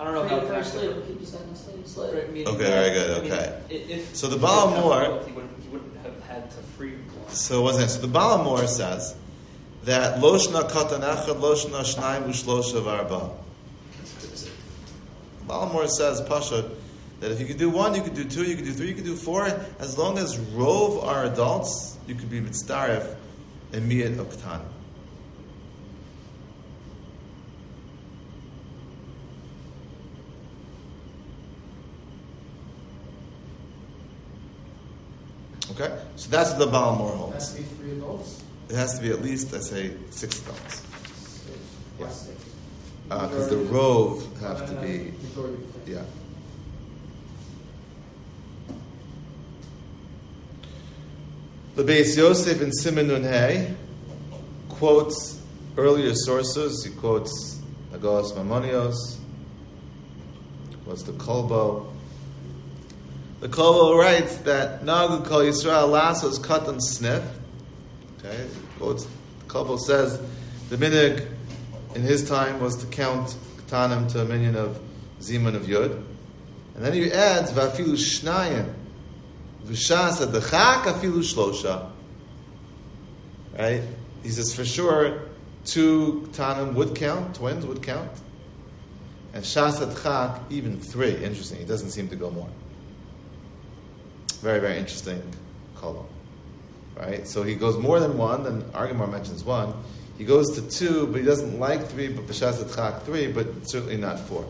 [0.00, 1.86] I don't know Free how the first factual- slave, keep the slave.
[1.86, 2.46] slave.
[2.46, 3.52] Okay, very good, I mean, okay.
[3.70, 6.56] i- If So the if Baal he had Mor- wealth, he wouldn't, have had to
[6.76, 7.17] free one.
[7.30, 7.90] So what's that?
[7.90, 9.14] So the Baal HaMaor says
[9.84, 13.34] that Loshna Katan Echad Loshna Shnaim Ushlosha Varba.
[15.46, 16.70] Baal HaMaor says Pasha
[17.20, 18.94] that if you could do one, you could do two, you could do three, you
[18.94, 19.46] could do four.
[19.78, 23.16] As long as rove are adults, you could be mitzdaref
[23.72, 24.60] and miyat oktan.
[35.80, 37.34] Okay, so that's the Baal HaMaor It holds.
[37.34, 38.42] has to be three adults.
[38.68, 40.82] It has to be at least, I say, six adults.
[41.98, 42.28] Six.
[43.08, 43.26] Yeah.
[43.26, 45.12] Because the Majority- rove have to Uh, be,
[45.86, 46.02] yeah.
[51.76, 53.74] The Beis Yosef in Siman Nun Hey
[54.68, 55.40] quotes
[55.76, 56.84] earlier sources.
[56.84, 57.60] He quotes
[57.92, 59.18] Hagahos Maimonios,
[60.84, 61.86] quotes the Kolbo.
[63.40, 67.22] The Kolbo writes that Nagu Kol Yisrael Lasos Katan Sniff.
[68.18, 69.06] Okay, quotes,
[69.46, 70.20] Kolbo says
[70.70, 71.24] the minig
[71.94, 74.80] in his time was to count Katanim to a minyan of
[75.20, 76.02] Ziman of Yud.
[76.74, 78.74] And then he adds Vafilu Shnayim.
[79.66, 81.90] V'shas adachak afilu shlosha.
[83.56, 83.82] Right?
[84.24, 85.22] He says for sure
[85.64, 88.10] two Katanim would count, twins would count.
[89.32, 91.14] And Shas adchak even three.
[91.22, 91.58] Interesting.
[91.58, 92.48] He doesn't seem to go more.
[94.40, 95.22] Very, very interesting
[95.76, 96.06] column.
[96.96, 97.26] Right?
[97.26, 99.72] So he goes more than one, then Argamar mentions one.
[100.16, 103.96] He goes to two, but he doesn't like three, but B'shas Adchak three, but certainly
[103.96, 104.48] not four.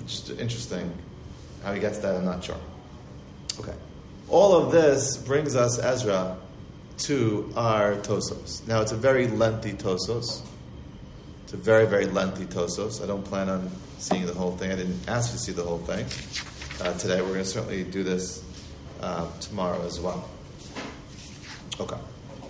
[0.00, 0.92] It's interesting
[1.64, 2.56] how he gets that, I'm not sure.
[3.58, 3.74] Okay.
[4.28, 6.36] All of this brings us, Ezra,
[6.98, 8.66] to our Tosos.
[8.68, 10.42] Now, it's a very lengthy Tosos.
[11.44, 13.02] It's a very, very lengthy Tosos.
[13.02, 14.70] I don't plan on seeing the whole thing.
[14.70, 16.06] I didn't ask you to see the whole thing
[16.80, 17.20] uh, today.
[17.20, 18.44] We're going to certainly do this
[19.00, 20.28] uh, tomorrow as well.
[21.78, 21.96] Okay.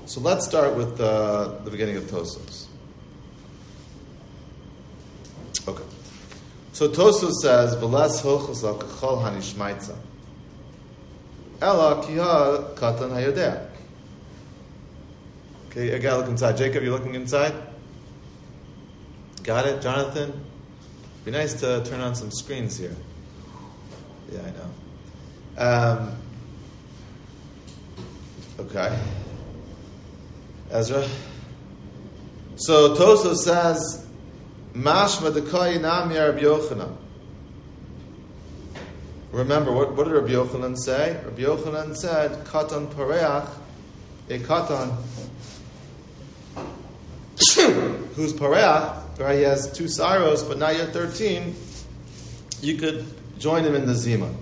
[0.06, 2.66] So let's start with uh, the beginning of Tosos.
[5.68, 5.84] Okay.
[6.72, 9.96] So Tosos says, "V'les hochos al kachol hanishmaitza."
[11.60, 13.68] Ella kiha katan hayodea.
[15.68, 16.56] Okay, I gotta look inside.
[16.56, 17.54] Jacob, you're looking inside.
[19.44, 20.44] Got it, Jonathan.
[21.24, 22.96] Be nice to turn on some screens here.
[24.30, 24.70] Yeah, I know.
[25.58, 26.16] Um,
[28.60, 28.98] okay.
[30.70, 31.06] Ezra.
[32.56, 34.06] So Toso says,
[34.74, 36.96] Mashma dekoy nam ya Rabbi Yochanan.
[39.32, 41.14] Remember, what, what did Rabbi Yochanan say?
[41.24, 43.48] Rabbi Yochanan said, Katan pareach,
[44.28, 44.96] a katan
[48.14, 49.36] who's pareach, right?
[49.36, 51.54] He has two siros, but not yet 13.
[52.60, 53.04] You could
[53.40, 54.32] join him in the zima.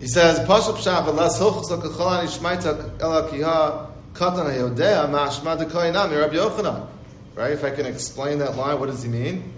[0.00, 6.36] He says, Pashup Shav, Alas Hilchus Lakachalani Shmaitak Ela Kiha Katan Hayodea Mashma Dekoinam Rabbi
[6.36, 6.88] Yochanan.
[7.34, 7.52] Right?
[7.52, 9.52] If I can explain that line, what does he mean?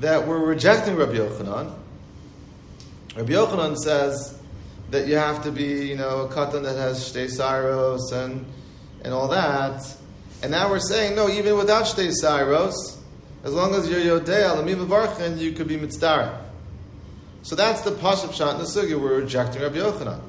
[0.00, 1.74] That we're rejecting Rabbi Yochanan.
[3.16, 4.38] Rabbi Yochanan says
[4.90, 8.44] that you have to be, you know, a katan that has shtei syros and
[9.02, 9.82] and all that.
[10.42, 13.01] And now we're saying, no, even without shtei syros,
[13.44, 16.38] as long as you're yodea, lamiv varchin, you could be mitzdarah.
[17.42, 18.98] So that's the Pashup Shot in the.
[18.98, 20.20] We're rejecting Rabbi Yochanan.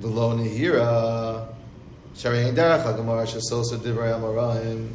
[0.00, 1.48] V'lo nehira.
[2.14, 4.92] Shari ein derech ha-gemara shesosa divrei amoraim.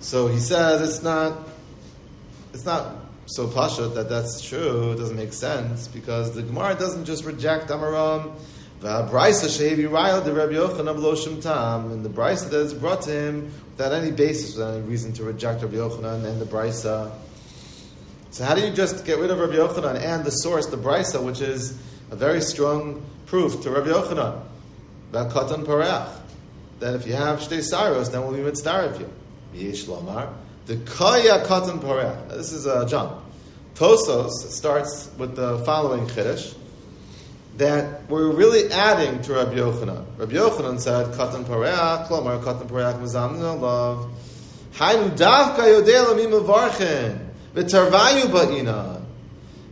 [0.00, 1.48] So he says it's not,
[2.52, 4.92] it's not so pashut that that's true.
[4.92, 8.32] It doesn't make sense because the Gemara doesn't just reject Amaram.
[8.84, 12.74] The brisa shehevi raya the Rabbi Yochanan lo shum tam, and the Brisa that is
[12.74, 16.44] brought to him without any basis, without any reason to reject Rabbi Yochanan and the
[16.44, 17.10] Brisa.
[18.30, 21.24] So how do you just get rid of Rabbi Yochanan and the source, the Brisa,
[21.24, 21.78] which is
[22.10, 24.42] a very strong proof to Rabbi Yochanan
[25.08, 26.20] about katan pareach?
[26.78, 29.10] Then if you have shtei saros, then we'll be mitzvah you.
[29.58, 30.30] Yesh lomar.
[30.66, 32.28] The kaya katan pareach.
[32.36, 33.14] This is a jump.
[33.76, 36.54] Tosos starts with the following chiddush
[37.56, 40.04] that we're really adding to Rabbi Yochanan.
[40.18, 44.10] Rabbi Yochanan said, "Katan pareach, klomar katan pareach mizamnin love."
[44.74, 49.02] Hainu davka yodei lamim avarchen v'tarvayu ba'ina.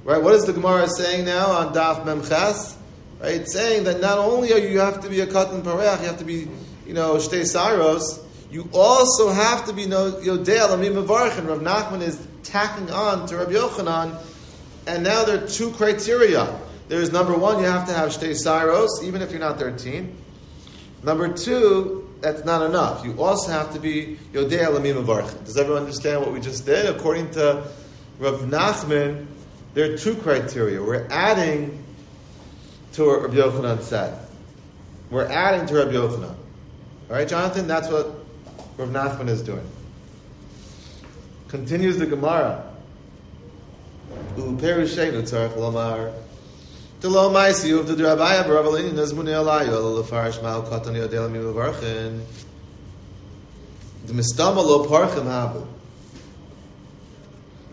[0.04, 0.22] Right?
[0.22, 2.76] What is the Gemara saying now on Daf Memches?
[3.20, 3.48] Right?
[3.48, 6.24] Saying that not only are you have to be a katan pareach, you have to
[6.24, 6.48] be,
[6.86, 8.20] you know, shtei saros.
[8.50, 11.48] You also have to be no yodei lamim avarchen.
[11.48, 14.16] Rav Nachman is tacking on to Rabbi Yochanan,
[14.86, 16.46] and now there are two criteria.
[16.88, 20.16] There's number one, you have to have shtei saros, even if you're not 13.
[21.02, 23.04] Number two, that's not enough.
[23.04, 25.44] You also have to be Yodei Alamim Avarch.
[25.44, 26.86] Does everyone understand what we just did?
[26.86, 27.66] According to
[28.18, 29.26] Rav Nachman,
[29.74, 30.80] there are two criteria.
[30.80, 31.82] We're adding
[32.92, 34.16] to what Rabbi Yochanan said.
[35.10, 36.34] We're adding to Rabbi Yochanan.
[37.10, 37.66] All right, Jonathan?
[37.66, 38.06] That's what
[38.76, 39.66] Rav Nachman is doing.
[41.48, 42.64] Continues the Gemara.
[44.36, 46.12] Uperu Uperushenu tzarech lomar.
[47.02, 51.32] Telo maisi of the Rabbiya Baravalini Nazmuni Alayu Ela Lefarish Mal Katan Yodel.
[54.06, 55.66] The Mistama Lo Parchim Habu.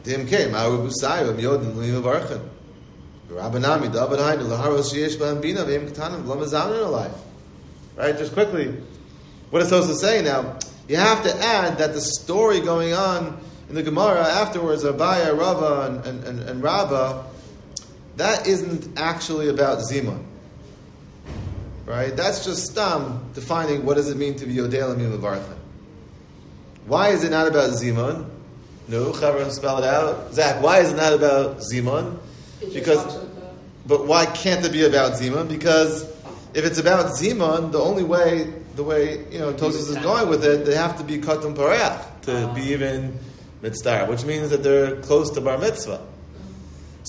[0.02, 2.42] Dim came Aru Busayu Yodin Mi Mevarchin.
[3.30, 7.14] Rabbanami David Hainu Laharos Yesh Bahem Bina Vim Katanim.
[7.96, 8.74] Right, just quickly.
[9.52, 10.58] What is Tosa saying now?
[10.88, 16.02] You have to add that the story going on in the Gemara afterwards, Abaya, Rava,
[16.04, 16.64] and, and,
[18.20, 20.24] that isn't actually about Zimun.
[21.86, 22.16] Right?
[22.16, 25.58] That's just Stam defining what does it mean to be Yodei Lamim Levartha.
[26.86, 28.30] Why is it not about Zimun?
[28.90, 30.34] No, Chavra, spell it out.
[30.34, 32.20] Zach, why is it not about Zimun?
[32.74, 33.24] Because,
[33.86, 35.48] but why can't it be about Zimun?
[35.48, 36.04] Because
[36.54, 40.44] if it's about Zimun, the only way, the way, you know, Tosis is going with
[40.44, 43.18] it, they have to be Katum Pareach to be even
[43.62, 46.06] Mitzvah, which means that they're close to Bar Mitzvah.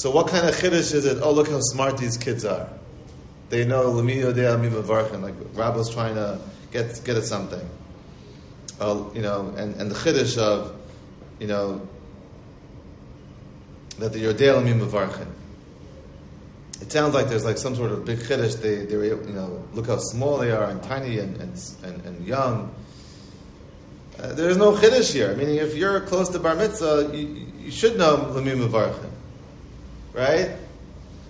[0.01, 1.19] So what kind of chiddush is it?
[1.21, 2.67] Oh, look how smart these kids are.
[3.51, 6.41] They know like Rabbi's trying to
[6.73, 7.69] get get at something.
[8.81, 10.75] Uh, you know, and, and the chiddush of,
[11.39, 11.87] you know,
[13.99, 15.27] that the Yodei Amim Mevarchin.
[16.81, 18.59] It sounds like there's like some sort of big chiddush.
[18.59, 22.27] They they you know look how small they are and tiny and and, and, and
[22.27, 22.75] young.
[24.19, 25.37] Uh, there's no chiddush here.
[25.37, 27.27] Meaning, if you're close to bar mitzvah, you,
[27.59, 29.11] you should know lamim mevarchin
[30.13, 30.51] right?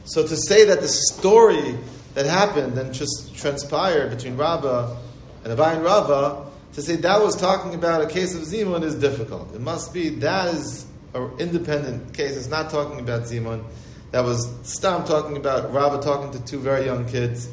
[0.04, 1.76] So to say that the story
[2.14, 4.96] that happened and just transpired between Rabbah
[5.44, 8.94] and Abai and Rava, to say that was talking about a case of Zimun is
[8.94, 9.54] difficult.
[9.54, 12.36] It must be that is an independent case.
[12.36, 13.64] It's not talking about Zimun.
[14.12, 17.48] That was Stam talking about Rabbah talking to two very young kids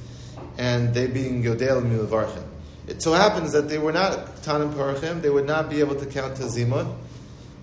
[0.57, 2.43] and they being Yodel and Milavarchim.
[2.87, 6.05] It so happens that they were not Tanim Parachim, they would not be able to
[6.05, 6.95] count to Zimun,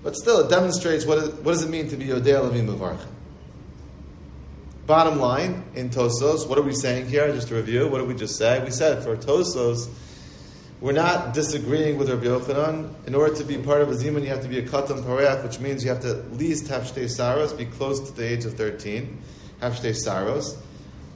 [0.02, 3.06] but still it demonstrates what, it, what does it mean to be Yodel and Milavarchim.
[4.86, 7.32] Bottom line, in Tosos, what are we saying here?
[7.32, 8.62] Just to review, what did we just say?
[8.62, 9.88] We said for Tosos,
[10.82, 12.92] we're not disagreeing with Rabbi Yochanan.
[13.06, 15.42] In order to be part of a Zimun, you have to be a Katan Pareach,
[15.42, 18.44] which means you have to at least have Shtei Saros, be close to the age
[18.44, 19.18] of 13,
[19.60, 20.58] have Shtei Saros.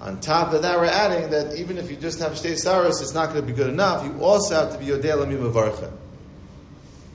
[0.01, 3.13] On top of that, we're adding that even if you just have Shtei Saros, it's
[3.13, 4.03] not going to be good enough.
[4.03, 5.93] You also have to be Yodei Lamim Avarcha.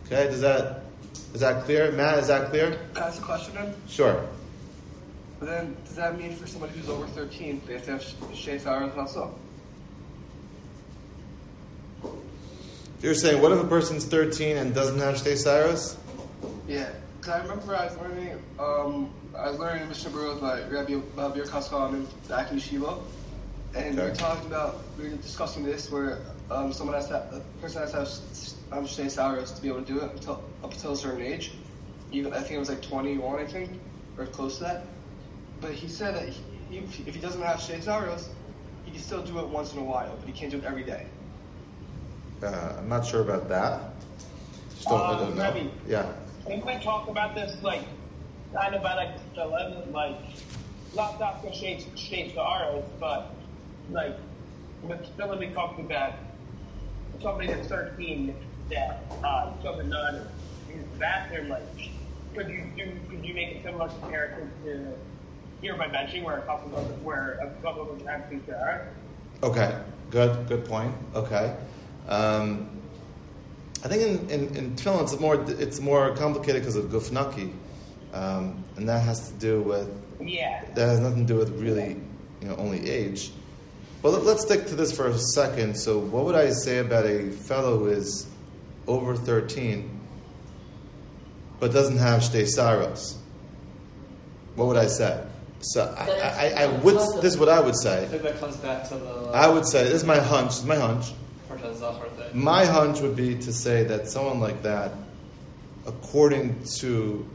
[0.05, 0.83] Okay, does that,
[1.33, 1.91] is that clear?
[1.93, 2.77] Matt, is that clear?
[2.93, 3.73] Can I ask a question then?
[3.87, 4.23] Sure.
[5.43, 8.61] But then, does that mean for somebody who's over 13, they have to have Shtei
[8.61, 9.37] Saros also?
[13.01, 15.97] You're saying, what if a person's 13 and doesn't have Shtei Saros?
[16.65, 16.89] Yeah,
[17.19, 21.29] because I remember I was learning, um, I was learning Mishnah Berurah by Rabbi uh,
[21.31, 23.03] Bir Kaskal back in Yeshiva,
[23.75, 26.19] and we were talking about, we were discussing this where
[26.51, 29.67] um, someone has to, have, a person has to have um, Shtei Saros to be
[29.67, 31.51] able to do it until, up until a certain age.
[32.13, 33.71] Even I think it was like 21, I think,
[34.17, 34.85] or close to that.
[35.63, 38.29] But he said that he, if he doesn't have Shtei Saros,
[38.83, 40.83] he can still do it once in a while, but he can't do it every
[40.83, 41.07] day.
[42.43, 43.93] Uh, I'm not sure about that.
[44.75, 45.43] Just don't, I don't Um, know.
[45.43, 45.67] Rabbi.
[45.87, 46.11] Yeah.
[46.45, 47.83] Didn't we talk about this like
[48.53, 50.17] kind of about like eleven like
[50.93, 51.53] not Dr.
[51.53, 53.33] Shades Shades to but
[53.89, 54.17] like
[55.15, 56.15] Philippi talks about
[57.21, 58.35] somebody that's 13
[58.69, 60.27] that uh, doesn't know how to
[60.67, 61.47] use the bathroom.
[61.47, 61.63] Like,
[62.35, 62.91] could you do?
[63.09, 64.93] Could you make a similar comparison to
[65.63, 68.85] here by benching, where a couple of where a couple of them have two stars?
[69.41, 69.75] Okay,
[70.11, 70.93] good, good point.
[71.15, 71.55] Okay,
[72.09, 72.69] um,
[73.83, 77.51] I think in, in, in tefillin it's more it's more complicated because of gufnaki,
[78.13, 79.89] um, and that has to do with
[80.21, 80.65] Yeah.
[80.75, 81.95] that has nothing to do with really
[82.41, 83.31] you know only age.
[84.01, 85.77] But let, let's stick to this for a second.
[85.77, 88.27] So, what would I say about a fellow who is
[88.85, 90.01] over thirteen
[91.61, 93.17] but doesn't have shtei saros?
[94.55, 95.23] What would I say?
[95.63, 96.95] So I, I, I would.
[97.21, 98.03] This is what I would say.
[98.03, 100.49] I think that comes back to the I would say this is my hunch.
[100.49, 101.13] This is my hunch.
[101.49, 102.29] Parshas Zachar thing.
[102.43, 104.91] My hunch would be to say that someone like that,
[105.87, 107.25] according to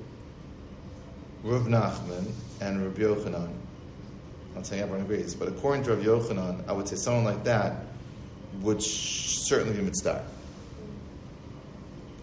[1.43, 6.69] Rav Nachman and Rabbi Yochanan, I'm not saying everyone agrees, but according to Rav Yochanan,
[6.69, 7.85] I would say someone like that
[8.61, 10.25] would sh- certainly be mitzvah.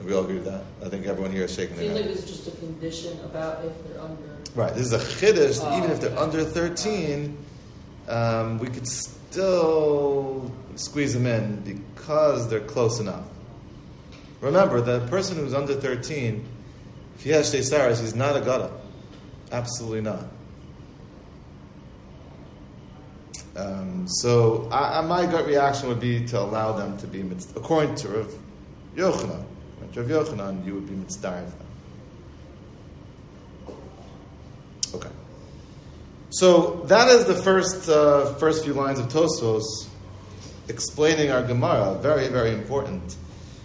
[0.04, 0.64] We all agree with that.
[0.86, 2.16] I think everyone here is shaking their Seems like head.
[2.16, 4.35] it's just a condition about if they're under.
[4.56, 4.74] Right.
[4.74, 5.60] This is a chiddush.
[5.62, 7.38] Oh, even if they're under 13,
[8.08, 13.26] um, we could still squeeze them in because they're close enough.
[14.40, 16.46] Remember, the person who's under 13,
[17.16, 18.72] if he has Shtei he's not a gada.
[19.52, 20.26] Absolutely not.
[23.58, 27.22] Um, so, I, I, my gut reaction would be to allow them to be,
[27.56, 28.34] according to Rav
[28.96, 29.46] Yochanan.
[29.96, 31.52] Rav Yochanan, you would be mitzvah.
[34.94, 35.10] Okay.
[36.30, 39.88] So that is the first uh, first few lines of Tosfos
[40.68, 41.98] explaining our Gemara.
[42.02, 43.16] Very very important.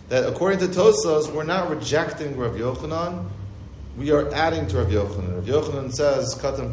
[0.08, 3.28] That according to Tosfos, we're not rejecting Rav Yochanan.
[3.96, 5.36] We are adding to Rav Yochanan.
[5.36, 6.70] Rav Yochanan says Katan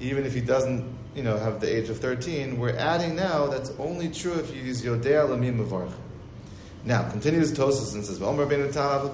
[0.00, 0.84] even if he doesn't,
[1.14, 2.58] you know, have the age of thirteen.
[2.58, 3.46] We're adding now.
[3.46, 5.92] That's only true if you use Yodea Lamim Mavarch.
[6.84, 9.12] Now continues Tosfos and says, "V'omer ben Etav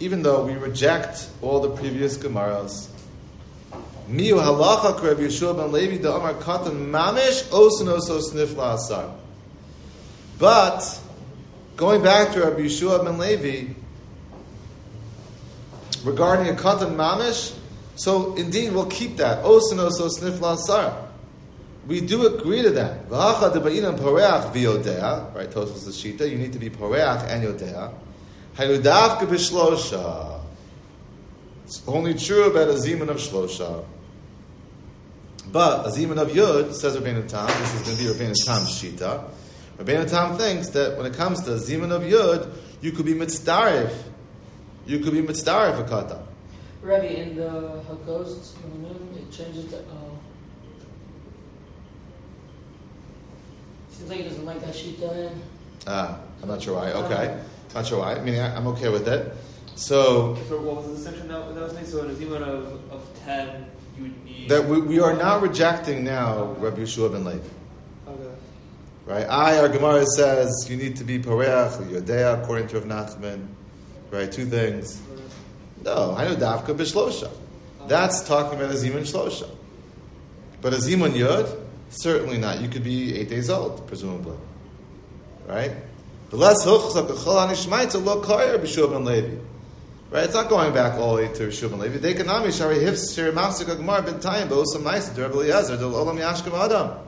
[0.00, 2.88] even though we reject all the previous Gemaras.
[4.08, 9.14] Miu halacha Yeshua ben Levi Katan Mamish Snifla Asar.
[10.38, 11.00] But
[11.76, 13.72] going back to Rabbi Yeshua ben Levi
[16.04, 17.56] regarding a Katan Mamish,
[17.96, 21.08] so indeed we'll keep that Osun Oso Snifla Asar.
[21.86, 23.08] We do agree to that.
[23.10, 25.50] Poreach v'yodea, right?
[25.50, 26.30] Tosfos the shita.
[26.30, 27.92] You need to be poreach and yodea.
[28.54, 30.40] Hayudavka b'shlosha.
[31.64, 33.84] It's only true about a zeman of shlosha.
[35.50, 38.70] But a zeman of yud, says Rabbeinu Tam, this is going to be Rabbeinu Tam's
[38.70, 39.24] shita.
[39.78, 43.14] Rabbeinu Tam thinks that when it comes to a zeman of yud, you could be
[43.14, 43.92] mitzdarif.
[44.86, 46.22] You could be mitzdarif a kata.
[46.82, 48.54] Rabbi, in the Hagos,
[49.16, 49.78] it changes to.
[49.78, 49.82] Uh,
[53.90, 55.34] seems like he doesn't like that shita.
[55.86, 56.92] Ah, I'm not sure why.
[56.92, 57.40] Okay.
[57.74, 58.14] Not sure why.
[58.14, 59.34] I mean, I- I'm okay with it.
[59.74, 61.86] So, So what was the distinction that, that was made?
[61.86, 63.66] So in a demon of, of 10,
[63.96, 64.48] you would need...
[64.48, 67.38] that we, we are now rejecting now Rabbi Yeshua ben Levi.
[68.08, 68.22] Okay.
[69.06, 69.26] Right?
[69.28, 72.86] I, our Gemara says you need to be Pareach or Yodea according to Rav
[73.18, 73.48] Nachman.
[74.10, 74.30] Right?
[74.30, 75.02] Two things.
[75.82, 77.30] No, I know Davka B'Shlosha.
[77.88, 79.50] That's talking about a Zimun Shlosha.
[80.62, 81.60] But a Zimun Yud,
[81.90, 82.60] certainly not.
[82.60, 84.36] You could be eight days old, presumably.
[85.46, 85.72] Right?
[86.34, 89.36] The less Huchzak Echol Anishmaitza Lo Koyer B'Shua Ben Levi.
[90.10, 90.24] Right?
[90.24, 91.98] It's not going back all the way to B'Shua Ben Levi.
[91.98, 95.76] They can nami shari hifs shari mafsik Gemara ben Tayim B'Osam Maisa to Rabbi Eliezer
[95.76, 96.98] to Olam Yashkem Adam.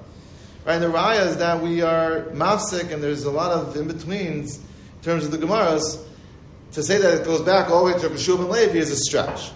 [0.64, 0.74] Right?
[0.74, 5.02] And the raya is that we are mafsik and there's a lot of in-betweens in
[5.02, 6.00] terms of the Gemaras.
[6.74, 8.96] To say that it goes back all the way to B'Shua Ben Levi is a
[8.96, 9.50] stretch.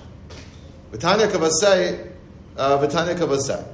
[0.91, 2.11] V'tanya kavasei,
[2.57, 3.65] uh, v'tanya kavasei.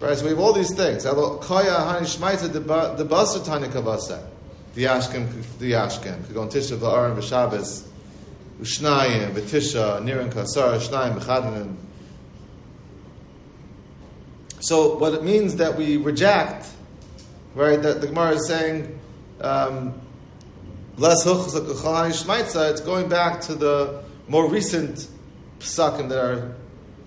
[0.00, 1.04] Right, so we have all these things.
[1.04, 4.20] Kaya hani shmaita de basar tanya kavasei.
[4.74, 6.24] The Ashkem, the Ashkem.
[6.26, 7.86] Could go on Tisha v'Aron v'Shabbos,
[8.60, 11.74] Ushnayim v'Tisha, Niran kasar, Ushnayim v'Chadanim.
[14.60, 16.66] So what it means that we reject,
[17.54, 17.80] right?
[17.80, 18.98] That the Gemara is saying,
[19.40, 19.94] um.
[21.00, 25.06] It's going back to the more recent
[25.60, 26.56] psakim that are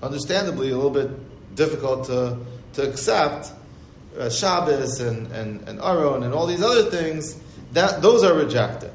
[0.01, 1.09] understandably a little bit
[1.55, 2.37] difficult to
[2.73, 3.51] to accept.
[4.17, 7.35] Uh, Shabbos and, and, and Aron and all these other things,
[7.73, 8.91] that those are rejected.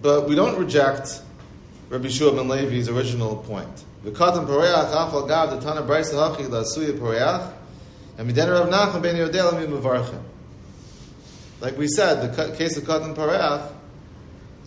[0.00, 1.22] But we don't reject
[1.90, 3.84] Rabbi Shua ben Levi's original point.
[11.60, 13.72] Like we said, the case of katan pareach,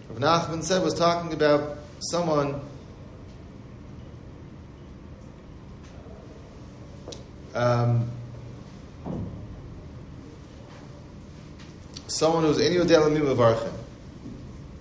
[0.09, 2.59] Rav Nachman said was talking about someone
[7.53, 8.09] um,
[12.11, 13.71] someone who's in Yodel Amim Avarchin.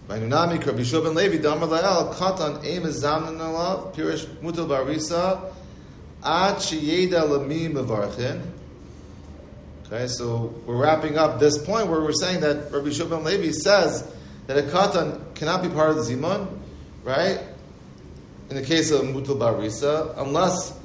[0.09, 5.53] By Nunami, Rabbi Shua ben Levi, Damar Lael, Katan, Eim Zamnan Alav, Pirish Mutal Barisa,
[6.25, 8.43] Ad Sheyeda Lamim Avarchin.
[9.87, 13.53] Okay, so we're wrapping up this point where we're saying that Rabbi Shua ben Levi
[13.53, 14.13] says
[14.47, 16.49] that a katan cannot be part of the zimun,
[17.05, 17.41] right?
[18.49, 20.77] In the case of mutal barisa, unless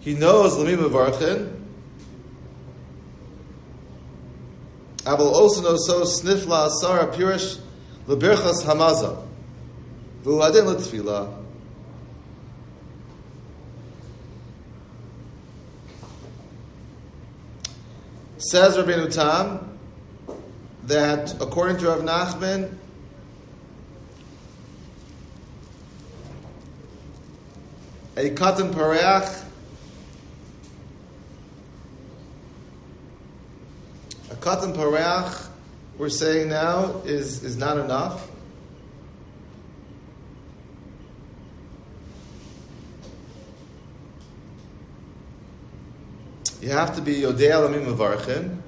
[0.00, 1.59] he knows lamim avarchin.
[5.06, 7.58] Abel also so snifla asara pirish
[8.06, 9.26] lebirchas hamaza
[10.22, 11.36] v'uadin letfila.
[18.36, 19.78] Says Rabbeinu Tam
[20.84, 22.74] that according to Rav Nachman,
[28.16, 29.44] a katan pareach,
[34.40, 35.48] katan pareach,
[35.98, 38.28] we're saying now is is not enough.
[46.60, 48.58] You have to be Yodei Alamim Mavarchin.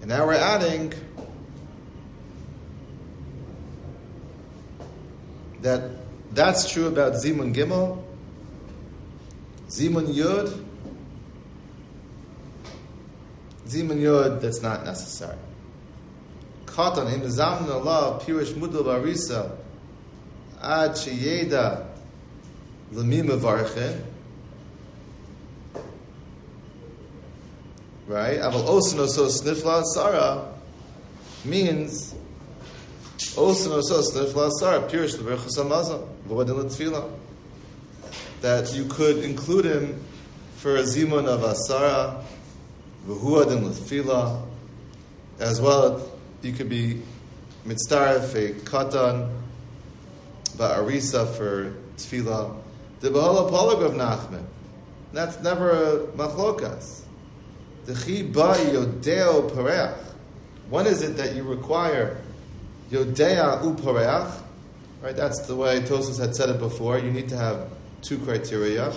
[0.00, 0.92] And now we're adding
[5.62, 5.90] that
[6.32, 8.02] that's true about Zimun Gimel,
[9.68, 10.65] Zimun Yud,
[13.66, 15.36] Zimun Yod, that's not necessary.
[16.66, 19.50] Katan, the Zamun Allah, Pirish Mudul Barisa,
[20.62, 21.86] Ad Sheyeda,
[22.92, 24.02] Lamim Mavarchin,
[28.06, 28.38] right?
[28.38, 30.52] Aval osno so snifla sara
[31.44, 32.14] means
[33.34, 37.10] osno so snifla sara pirish leberchas hamazon v'odin letfila
[38.40, 40.00] that you could include him
[40.56, 42.22] for a zimun of asara
[43.06, 44.42] v'huadin letfila
[45.38, 46.10] as well.
[46.42, 47.02] You could be
[47.66, 49.30] mitzdaref a katan
[50.56, 52.56] ba'arisa for tefila.
[53.00, 54.44] The Bahala Polag of Nachman.
[55.12, 57.02] That's never a machlokas.
[57.84, 59.96] The chiba yodeo pareach.
[60.68, 62.18] When is it that you require
[62.90, 64.42] yodea upareach?
[65.02, 66.98] Right, that's the way Tosus had said it before.
[66.98, 67.68] You need to have
[68.02, 68.92] two criteria.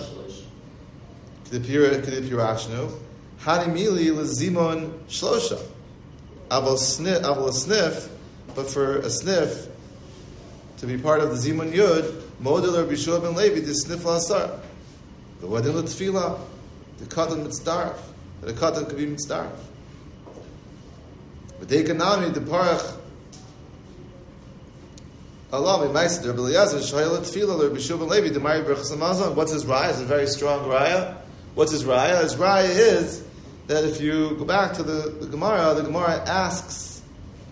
[1.50, 2.90] K'dipirashnu.
[3.42, 5.60] Hanimili lezimon shlosha.
[6.50, 6.78] Aval
[7.52, 8.08] sniff,
[8.54, 9.68] but for a sniff
[10.78, 14.58] to be part of the zimun yud, model or bishua ben levi, the sniff lasar.
[15.40, 16.40] The wedding tefillah,
[16.98, 17.98] the katan mitzdarf
[18.42, 19.50] a katan could be mitzdarf.
[21.58, 22.96] But they can now the parach
[25.52, 29.34] Allah mi ma'aser Rabbi Eliezer shayel tefillah Rabbi Shua ben Levi the Mari Hamazon.
[29.34, 29.90] What's his raya?
[29.90, 31.16] It's a very strong raya.
[31.54, 32.22] What's his raya?
[32.22, 33.24] His raya is
[33.70, 37.02] that if you go back to the, the Gemara, the Gemara asks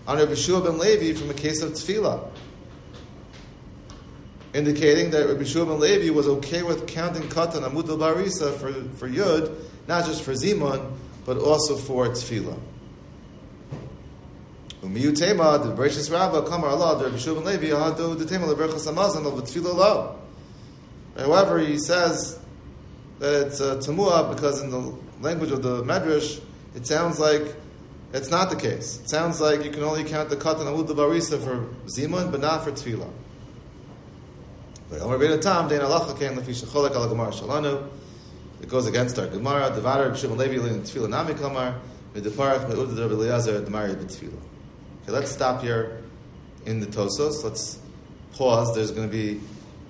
[0.05, 2.29] on Rabbi Shua ben Levi from a case of tefillah,
[4.53, 9.07] indicating that Rabbi Shua ben Levi was okay with counting katan amud barisa for for
[9.07, 9.55] yud,
[9.87, 10.91] not just for zimun,
[11.25, 12.59] but also for tefillah.
[14.83, 18.61] Umiyutema, the gracious Rabbah, Kamar Allah, the Rabbi Shua ben Levi, Ahadu, the Tema, the
[18.61, 20.17] of the tefillah.
[21.15, 22.37] However, he says
[23.19, 26.41] that it's uh, tamua because in the language of the Medrash,
[26.75, 27.55] it sounds like
[28.13, 28.99] it's not the case.
[29.01, 32.63] It sounds like you can only count the katan amud barisa for zimun, but not
[32.63, 32.71] for
[37.31, 37.87] Shalanu.
[38.61, 39.69] It goes against our Gemara.
[39.69, 41.79] Devarer B'Shimon Levi Lin Tefillah Nami Kamar.
[42.15, 44.41] Medeparach Me'ud Rabbi Eliezer Demari B'Tefillah.
[45.03, 46.01] Okay, let's stop here
[46.65, 47.43] in the Tosos.
[47.43, 47.77] Let's
[48.33, 48.73] pause.
[48.73, 49.39] There's going to be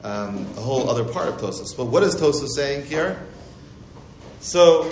[0.03, 1.75] um, a whole other part of Tosos.
[1.75, 3.21] But what is Tosos saying here?
[4.39, 4.91] So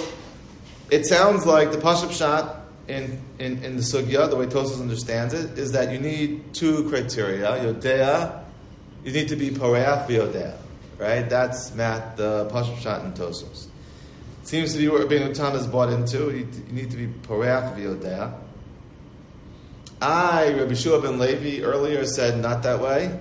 [0.91, 5.34] it sounds like the Pashup Shot in, in, in the Sugya, the way Tosos understands
[5.34, 7.47] it, is that you need two criteria.
[7.47, 8.43] Yodea,
[9.03, 10.55] you need to be Pareach V'Yodea.
[10.97, 11.30] Right?
[11.30, 13.68] That's Matt, the Pashup Shot in Tosos.
[14.43, 16.32] Seems to be what Rabbeinu Tam is bought into.
[16.32, 18.34] You, need to be Pareach V'Yodea.
[20.01, 23.20] I, Rabbi Shua ben Levi, earlier said not that way.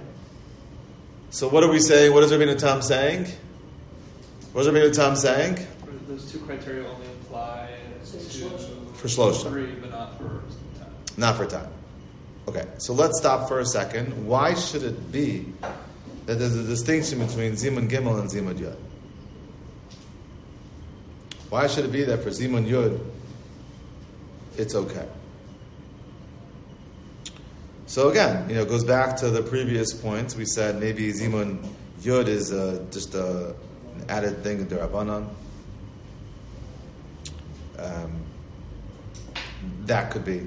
[1.37, 2.15] So what are we saying?
[2.15, 3.27] What is Rabbeinu Tam saying?
[4.55, 5.59] What is Rabbeinu Tam saying?
[6.09, 7.69] Those two criteria only apply
[8.11, 8.19] to
[8.95, 9.51] For Shlosha.
[9.51, 10.41] three, but not for
[10.79, 10.87] ten.
[11.19, 11.69] Not for time.
[12.49, 14.27] Okay, so let's stop for a second.
[14.27, 15.53] Why should it be
[16.25, 18.79] that there's a distinction between Zimun Gimel and Zimun Yud?
[21.51, 22.99] Why should it be that for Zimun Yud,
[24.57, 25.07] it's okay?
[27.97, 30.37] So again, you know, it goes back to the previous points.
[30.37, 31.67] We said maybe Zimun
[32.03, 33.55] Yud is uh, just a,
[33.95, 35.27] an added thing in Darabanan.
[37.79, 38.23] Um,
[39.87, 40.47] that could be.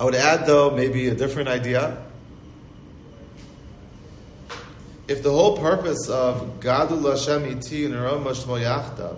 [0.00, 2.04] I would add, though, maybe a different idea.
[5.06, 9.16] If the whole purpose of Gadul Hashem Iti and Yachta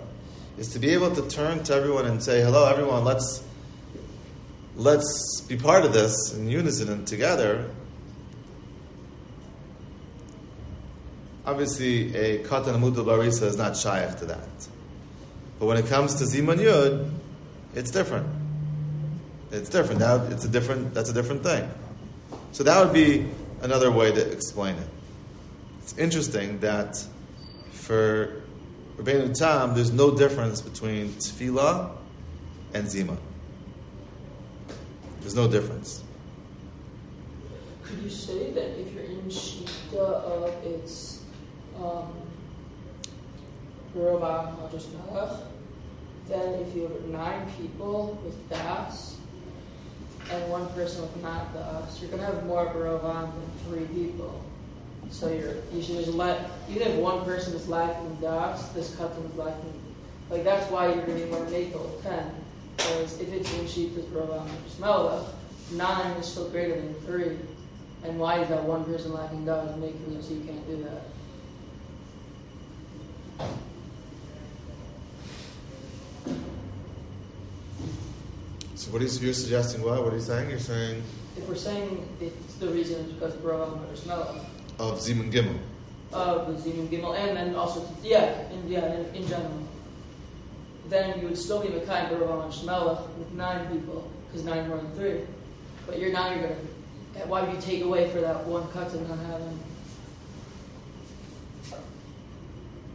[0.59, 3.03] is to be able to turn to everyone and say, "Hello, everyone.
[3.03, 3.44] Let's
[4.75, 7.69] let's be part of this in unison and together."
[11.45, 14.49] Obviously, a Katan Amudul Barisa is not shaykh to that.
[15.59, 17.11] But when it comes to Ziman Yud,
[17.75, 18.27] it's different.
[19.51, 19.99] It's different.
[19.99, 20.93] Now it's a different.
[20.93, 21.69] That's a different thing.
[22.51, 23.27] So that would be
[23.61, 24.87] another way to explain it.
[25.81, 26.97] It's interesting that
[27.71, 28.41] for
[28.97, 31.91] Rabbeinu Tam, there's no difference between tefillah
[32.73, 33.17] and zima.
[35.25, 36.03] There's no difference.
[37.81, 41.23] Could you say that if you're in Shita of its
[41.81, 42.13] um,
[46.29, 49.17] then if you have nine people with das
[50.29, 54.43] and one person with not das, you're going to have more Barovam than three people.
[55.09, 59.25] So you're, you should just let, even if one person is lacking das, this couple
[59.25, 59.73] is lacking.
[60.29, 62.44] Like that's why you're going to be more makel 10.
[62.77, 64.47] Because if it's in sheep is Barovam
[64.79, 65.27] Melech,
[65.71, 67.37] nine is still greater than three.
[68.03, 71.01] And why is that one person lacking das making it so you can't do that?
[78.75, 79.81] So what is you're suggesting?
[79.81, 80.03] What?
[80.03, 80.49] What are you saying?
[80.49, 81.01] You're saying
[81.37, 84.45] if we're saying it's the reason is because Baram or Shmela
[84.79, 85.57] of Zimun Gimel.
[86.13, 89.67] Of the Zimun Gimel, and then also yeah, in, yeah, in, in general.
[90.89, 94.77] Then you would still be Mekai Baram and Shmela with nine people because nine more
[94.77, 95.21] than three.
[95.85, 97.27] But you're now you're gonna.
[97.27, 99.59] Why would you take away for that one cut and not have having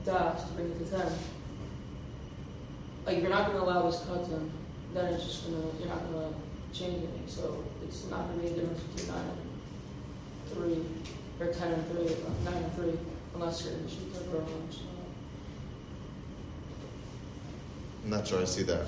[0.05, 1.13] das to bring it to ten?
[3.07, 4.51] Like if you're not gonna allow this cut in
[4.95, 6.33] then it's just gonna you're not gonna
[6.73, 7.25] change anything.
[7.27, 12.17] So it's not gonna be a difference between nine and three or ten and three,
[12.45, 12.99] nine and three,
[13.35, 14.90] unless you're in the
[18.05, 18.87] I'm not sure I see that.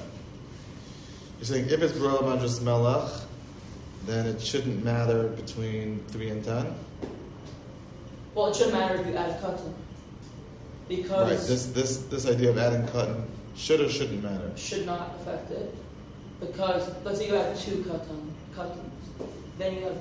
[1.38, 3.10] You're saying if it's Roa Madras Melech,
[4.06, 6.74] then it shouldn't matter between three and ten.
[8.34, 9.74] Well, it shouldn't matter if you add cotton.
[10.88, 14.50] Because right, this this this idea of adding cotton should or shouldn't matter.
[14.56, 15.74] Should not affect it
[16.46, 19.98] because let's say you have two katan, katans, then you have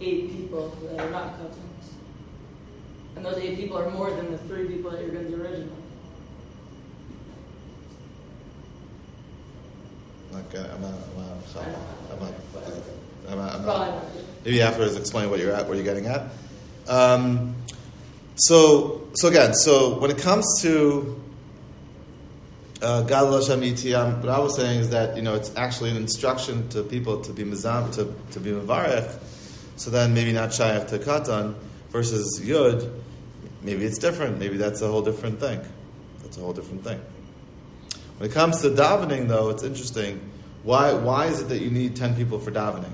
[0.00, 1.94] eight people that are not katans.
[3.14, 5.42] And those eight people are more than the three people that you're going to do
[5.42, 5.70] originally.
[10.36, 11.72] Okay, I'm not, I'm not,
[12.12, 12.32] I'm not,
[13.28, 14.04] I'm not, I'm not,
[14.44, 16.30] maybe afterwards explain what you're at, where you're getting at.
[16.88, 17.56] Um,
[18.36, 21.20] so, so again, so when it comes to
[22.82, 27.22] uh, what I was saying is that you know it's actually an instruction to people
[27.22, 29.18] to be mizam to, to be mavarech.
[29.76, 31.54] So then maybe not shayach to katan
[31.90, 32.92] versus yud.
[33.62, 34.38] Maybe it's different.
[34.38, 35.60] Maybe that's a whole different thing.
[36.22, 37.00] That's a whole different thing.
[38.18, 40.20] When it comes to davening, though, it's interesting.
[40.62, 42.92] Why why is it that you need ten people for davening?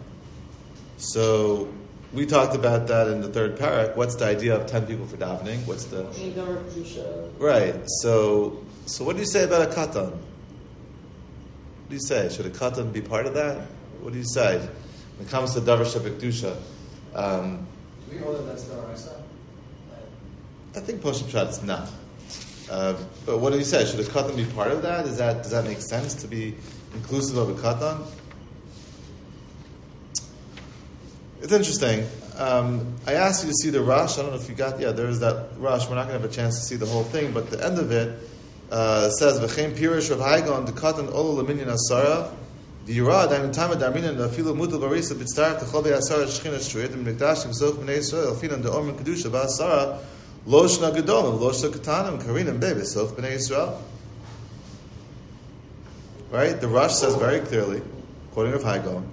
[0.99, 1.69] So
[2.13, 3.97] we talked about that in the third parak.
[3.97, 5.67] What's the idea of ten people for davening?
[5.67, 6.05] What's the
[7.39, 7.75] right?
[8.01, 10.11] So so what do you say about a katan?
[10.11, 12.29] What do you say?
[12.29, 13.67] Should a katan be part of that?
[14.01, 16.57] What do you say when it comes to davar shebekdusha?
[17.15, 17.67] Um,
[18.09, 18.83] do we know that that's the
[20.75, 21.91] I think Poshim Shad is not.
[23.27, 23.85] But what do you say?
[23.85, 25.07] Should a katan be part of that?
[25.07, 26.55] Is that does that make sense to be
[26.95, 28.07] inclusive of a katan?
[31.43, 32.07] It's interesting.
[32.39, 34.19] Um, I asked you to see the Rosh.
[34.19, 34.81] I don't know if you got.
[34.81, 35.87] Yeah, there's that Rosh.
[35.89, 37.79] We're not going to have a chance to see the whole thing, but the end
[37.79, 38.19] of it
[38.71, 42.33] uh, says v'chein pirish of Hai Gaon the katan olu leminyan asara
[42.87, 46.93] the yira daim tama darminan the filu mutal barisa b'tzarek the chobe asara shchina shtuit
[46.95, 49.99] and mikdash v'zoch b'nei Yisrael finan the omer kedusha ba'asara
[50.47, 53.77] lo shna gedolim lo shna katanim karinam be v'zoch b'nei Yisrael
[56.31, 57.83] right the Rosh says very clearly
[58.33, 59.07] quoting of Hai Gaon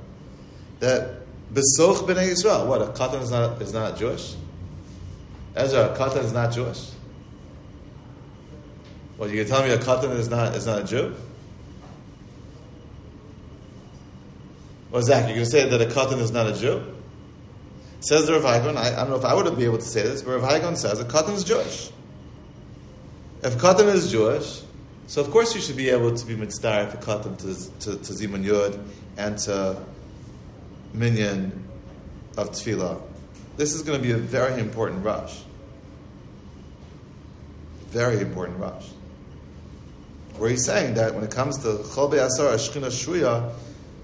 [0.79, 1.21] that
[1.53, 4.35] b'zoch b'nei Yisrael what a katan is not is not Jewish
[5.55, 6.91] Ezra a katan is not Jewish
[9.19, 11.13] well, you can tell me a katan is not is not a Jew?
[14.91, 16.81] Well, Zach, going to say that a katan is not a Jew?
[18.01, 19.83] Says the Rav Hai Gaon, I, I, don't know if I would be able to
[19.83, 21.91] say this, but Rav Hai Gaon says a katan is Jewish.
[23.43, 24.61] If katan is Jewish,
[25.07, 28.13] so of course you should be able to be mitzvah for katan to, to, to
[28.13, 28.81] Zimun Yud
[29.17, 29.81] and to
[30.93, 31.51] minyan
[32.37, 33.01] of tefillah.
[33.57, 35.37] This is going to be a very important Rosh.
[37.87, 38.87] Very important Rosh.
[40.37, 43.51] where he's saying that when it comes to Chol Be'asar, Ashkina Shruya,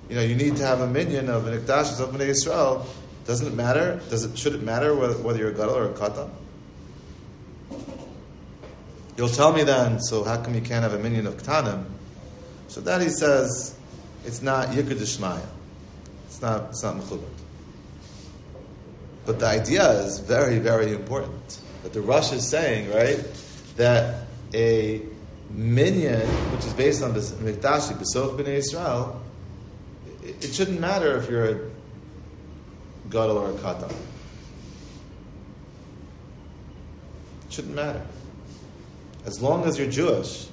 [0.09, 2.85] you know, you need to have a minyan of an Ikdash of Bnei Yisrael.
[3.25, 3.99] Doesn't it matter?
[4.09, 6.29] Does it, should it matter whether, whether you're a Gadol or a Katan?
[9.17, 11.85] You'll tell me then, so how come you can't have a minyan of Ktanim?
[12.67, 13.75] So that he says,
[14.25, 15.45] it's not Yikud Shmaya.
[16.27, 17.23] It's not, it's not Mechubot.
[19.25, 21.59] But the idea is very, very important.
[21.83, 23.23] That the Rosh is saying, right,
[23.77, 25.01] that a
[25.49, 29.21] minyan, which is based on this Mikdashi, Besoch B'nai Israel,
[30.23, 31.59] it, it shouldn't matter if you're a
[33.15, 33.89] Gadol or a Katan.
[37.47, 38.01] It shouldn't matter.
[39.25, 40.47] As long as you're Jewish,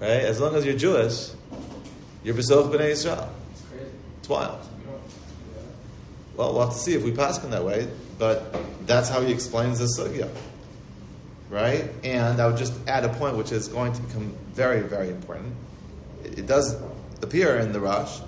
[0.00, 0.08] right?
[0.08, 1.30] As long as you're Jewish,
[2.24, 3.30] you're Besoch B'nai Israel.
[3.52, 3.84] It's crazy.
[4.20, 4.58] It's wild.
[4.78, 5.62] We don't- yeah.
[6.36, 7.86] Well, we'll have to see if we pass him that way,
[8.18, 8.56] but
[8.86, 10.30] that's how he explains the sugya.
[11.50, 11.90] Right?
[12.02, 15.54] And I would just add a point which is going to become very, very important.
[16.24, 16.74] It, it does
[17.22, 18.20] appear in the Rosh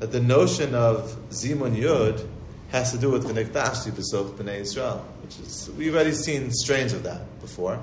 [0.00, 2.26] that the notion of Zimun Yud
[2.72, 6.94] has to do with the Nikdash Besoch B'nai Israel, which is, we've already seen strains
[6.94, 7.78] of that before.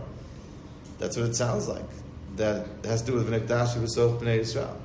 [0.97, 1.85] That's what it sounds like.
[2.35, 4.75] That has to do with Nikdash Besoch B'nai Israel.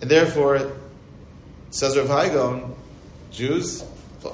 [0.00, 0.70] And therefore,
[1.70, 2.76] says Rav Hai Gaon,
[3.32, 3.84] Jews,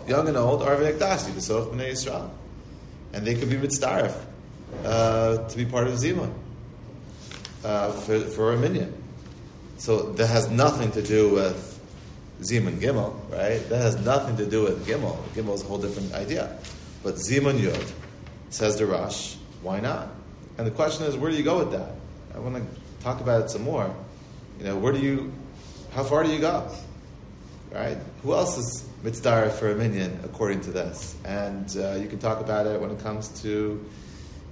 [0.06, 2.28] young and old, are v'nekdashi, b'soch b'nei Yisrael.
[3.14, 4.14] And they could be mitzdarif,
[4.84, 6.30] uh, to be part of Zimun,
[7.64, 9.02] uh, for, for a minyan.
[9.78, 11.71] So that has nothing to do with
[12.42, 13.58] Zimun Gimel, right?
[13.68, 15.16] That has nothing to do with Gimel.
[15.34, 16.56] Gimel is a whole different idea.
[17.02, 17.92] But Zimun Yud,
[18.50, 20.08] says the Rosh, why not?
[20.58, 21.92] And the question is, where do you go with that?
[22.34, 23.94] I want to talk about it some more.
[24.58, 25.32] You know, where do you,
[25.92, 26.70] how far do you go?
[27.72, 27.96] right?
[28.22, 31.16] Who else is mitzvah for a minyan according to this?
[31.24, 33.84] And uh, you can talk about it when it comes to,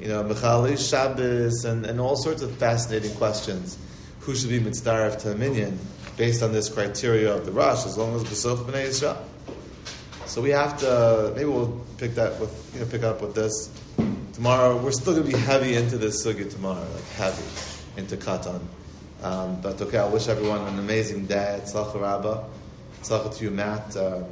[0.01, 3.79] you know, Michali, Shabbos, and, and all sorts of fascinating questions.
[4.21, 5.79] Who should be mitzvah to a minyan
[6.21, 9.17] based on this criteria of the Rosh, as long as B'sof B'nai Yisrael?
[10.27, 13.71] So we have to, maybe we'll pick that with, you know, pick up with this
[14.35, 14.77] tomorrow.
[14.77, 17.43] We're still going to be heavy into this sugya tomorrow, like heavy
[17.97, 18.61] into Katan.
[19.23, 21.59] Um, but okay, I wish everyone an amazing day.
[21.65, 22.45] Tzlach Rabbah.
[23.03, 23.97] Tzlach to you, Matt.
[23.97, 24.25] Um,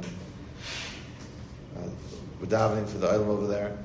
[1.75, 1.89] uh,
[2.39, 3.75] we're davening for the island over there.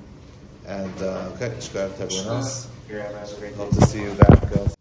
[0.67, 2.69] And uh, okay, shkar to everyone else.
[2.87, 3.55] Here, have a great.
[3.55, 4.74] Hope to see you back uh,